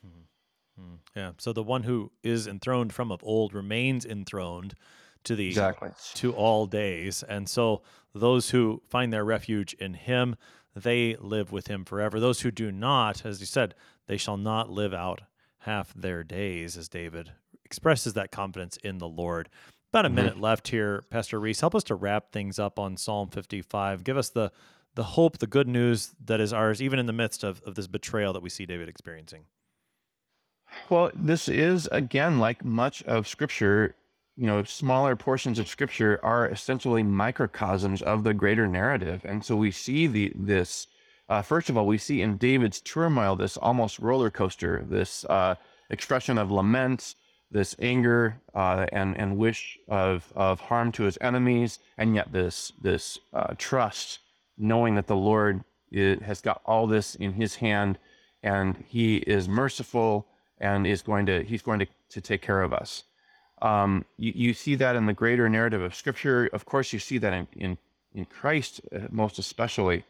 [0.05, 0.95] Mm-hmm.
[1.15, 1.31] Yeah.
[1.37, 4.75] So the one who is enthroned from of old remains enthroned
[5.23, 7.81] to the exactly to all days, and so
[8.13, 10.35] those who find their refuge in Him,
[10.75, 12.19] they live with Him forever.
[12.19, 13.75] Those who do not, as you said,
[14.07, 15.21] they shall not live out
[15.59, 17.31] half their days, as David
[17.65, 19.49] expresses that confidence in the Lord.
[19.91, 20.15] About a mm-hmm.
[20.15, 21.59] minute left here, Pastor Ries.
[21.59, 24.03] Help us to wrap things up on Psalm 55.
[24.03, 24.51] Give us the
[24.97, 27.85] the hope, the good news that is ours, even in the midst of, of this
[27.85, 29.43] betrayal that we see David experiencing?
[30.89, 33.95] Well, this is, again, like much of Scripture,
[34.35, 39.21] you know, smaller portions of Scripture are essentially microcosms of the greater narrative.
[39.23, 40.87] And so we see the this,
[41.29, 45.53] uh, first of all, we see in David's turmoil this almost roller coaster, this uh,
[45.91, 47.13] expression of lament,
[47.51, 52.73] this anger uh, and and wish of of harm to his enemies, and yet this
[52.81, 54.19] this uh, trust
[54.57, 57.97] knowing that the Lord has got all this in his hand
[58.43, 60.27] and he is merciful
[60.59, 63.03] and is going to he's going to, to take care of us.
[63.61, 66.49] Um, you, you see that in the greater narrative of scripture.
[66.53, 67.77] Of course you see that in, in,
[68.13, 70.03] in christ uh, most especially.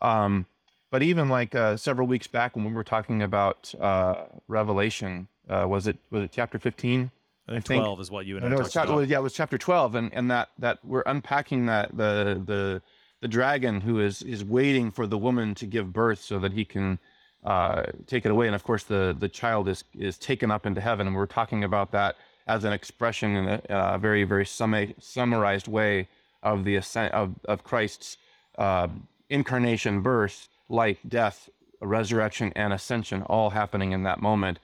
[0.00, 0.46] Um,
[0.90, 5.66] but even like uh, several weeks back when we were talking about uh, revelation uh,
[5.68, 7.10] was it was it chapter 15
[7.46, 9.08] I think, I think 12 is what you and I, know, talked chapter, about.
[9.08, 12.82] Yeah, it was chapter 12, and, and that that we're unpacking that the the
[13.20, 16.64] the dragon who is is waiting for the woman to give birth so that he
[16.64, 16.98] can
[17.44, 18.46] uh, take it away.
[18.46, 21.06] And of course, the the child is is taken up into heaven.
[21.06, 25.68] And we're talking about that as an expression in a, a very very summa- summarized
[25.68, 26.08] way
[26.42, 28.18] of the ascent of of Christ's
[28.58, 28.88] uh,
[29.30, 31.48] incarnation, birth, life, death,
[31.80, 34.58] resurrection, and ascension, all happening in that moment.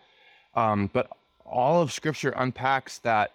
[0.55, 1.11] Um, but
[1.45, 3.33] all of Scripture unpacks that.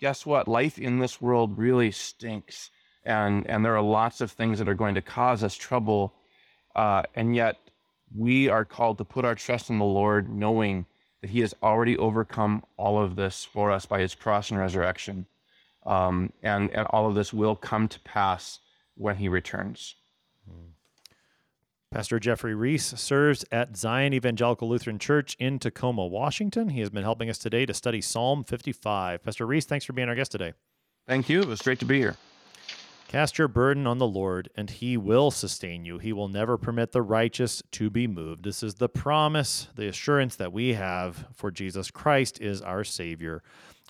[0.00, 0.46] Guess what?
[0.46, 2.70] Life in this world really stinks
[3.08, 6.14] and and there are lots of things that are going to cause us trouble
[6.76, 7.56] uh, and yet
[8.14, 10.86] we are called to put our trust in the lord knowing
[11.20, 15.26] that he has already overcome all of this for us by his cross and resurrection
[15.86, 18.60] um, and and all of this will come to pass
[18.94, 19.96] when he returns
[21.90, 26.68] Pastor Jeffrey Ries serves at Zion Evangelical Lutheran Church in Tacoma, Washington.
[26.68, 29.22] He has been helping us today to study Psalm 55.
[29.22, 30.52] Pastor Ries, thanks for being our guest today.
[31.06, 31.40] Thank you.
[31.40, 32.14] It was great to be here.
[33.08, 35.96] Cast your burden on the Lord, and he will sustain you.
[35.96, 38.44] He will never permit the righteous to be moved.
[38.44, 43.42] This is the promise, the assurance that we have for Jesus Christ is our Savior.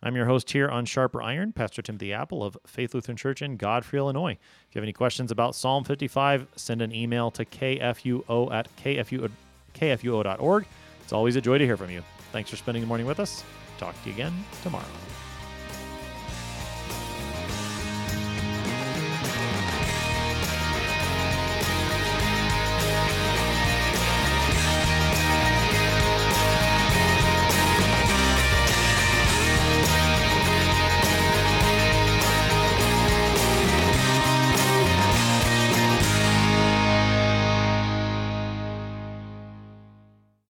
[0.04, 3.56] I'm your host here on Sharper Iron, Pastor Timothy Appel of Faith Lutheran Church in
[3.56, 4.38] Godfrey, Illinois.
[4.68, 9.28] If you have any questions about Psalm 55, send an email to kfuo at kfu,
[9.74, 10.66] kfuo.org.
[11.02, 12.04] It's always a joy to hear from you.
[12.30, 13.42] Thanks for spending the morning with us.
[13.78, 14.86] Talk to you again tomorrow.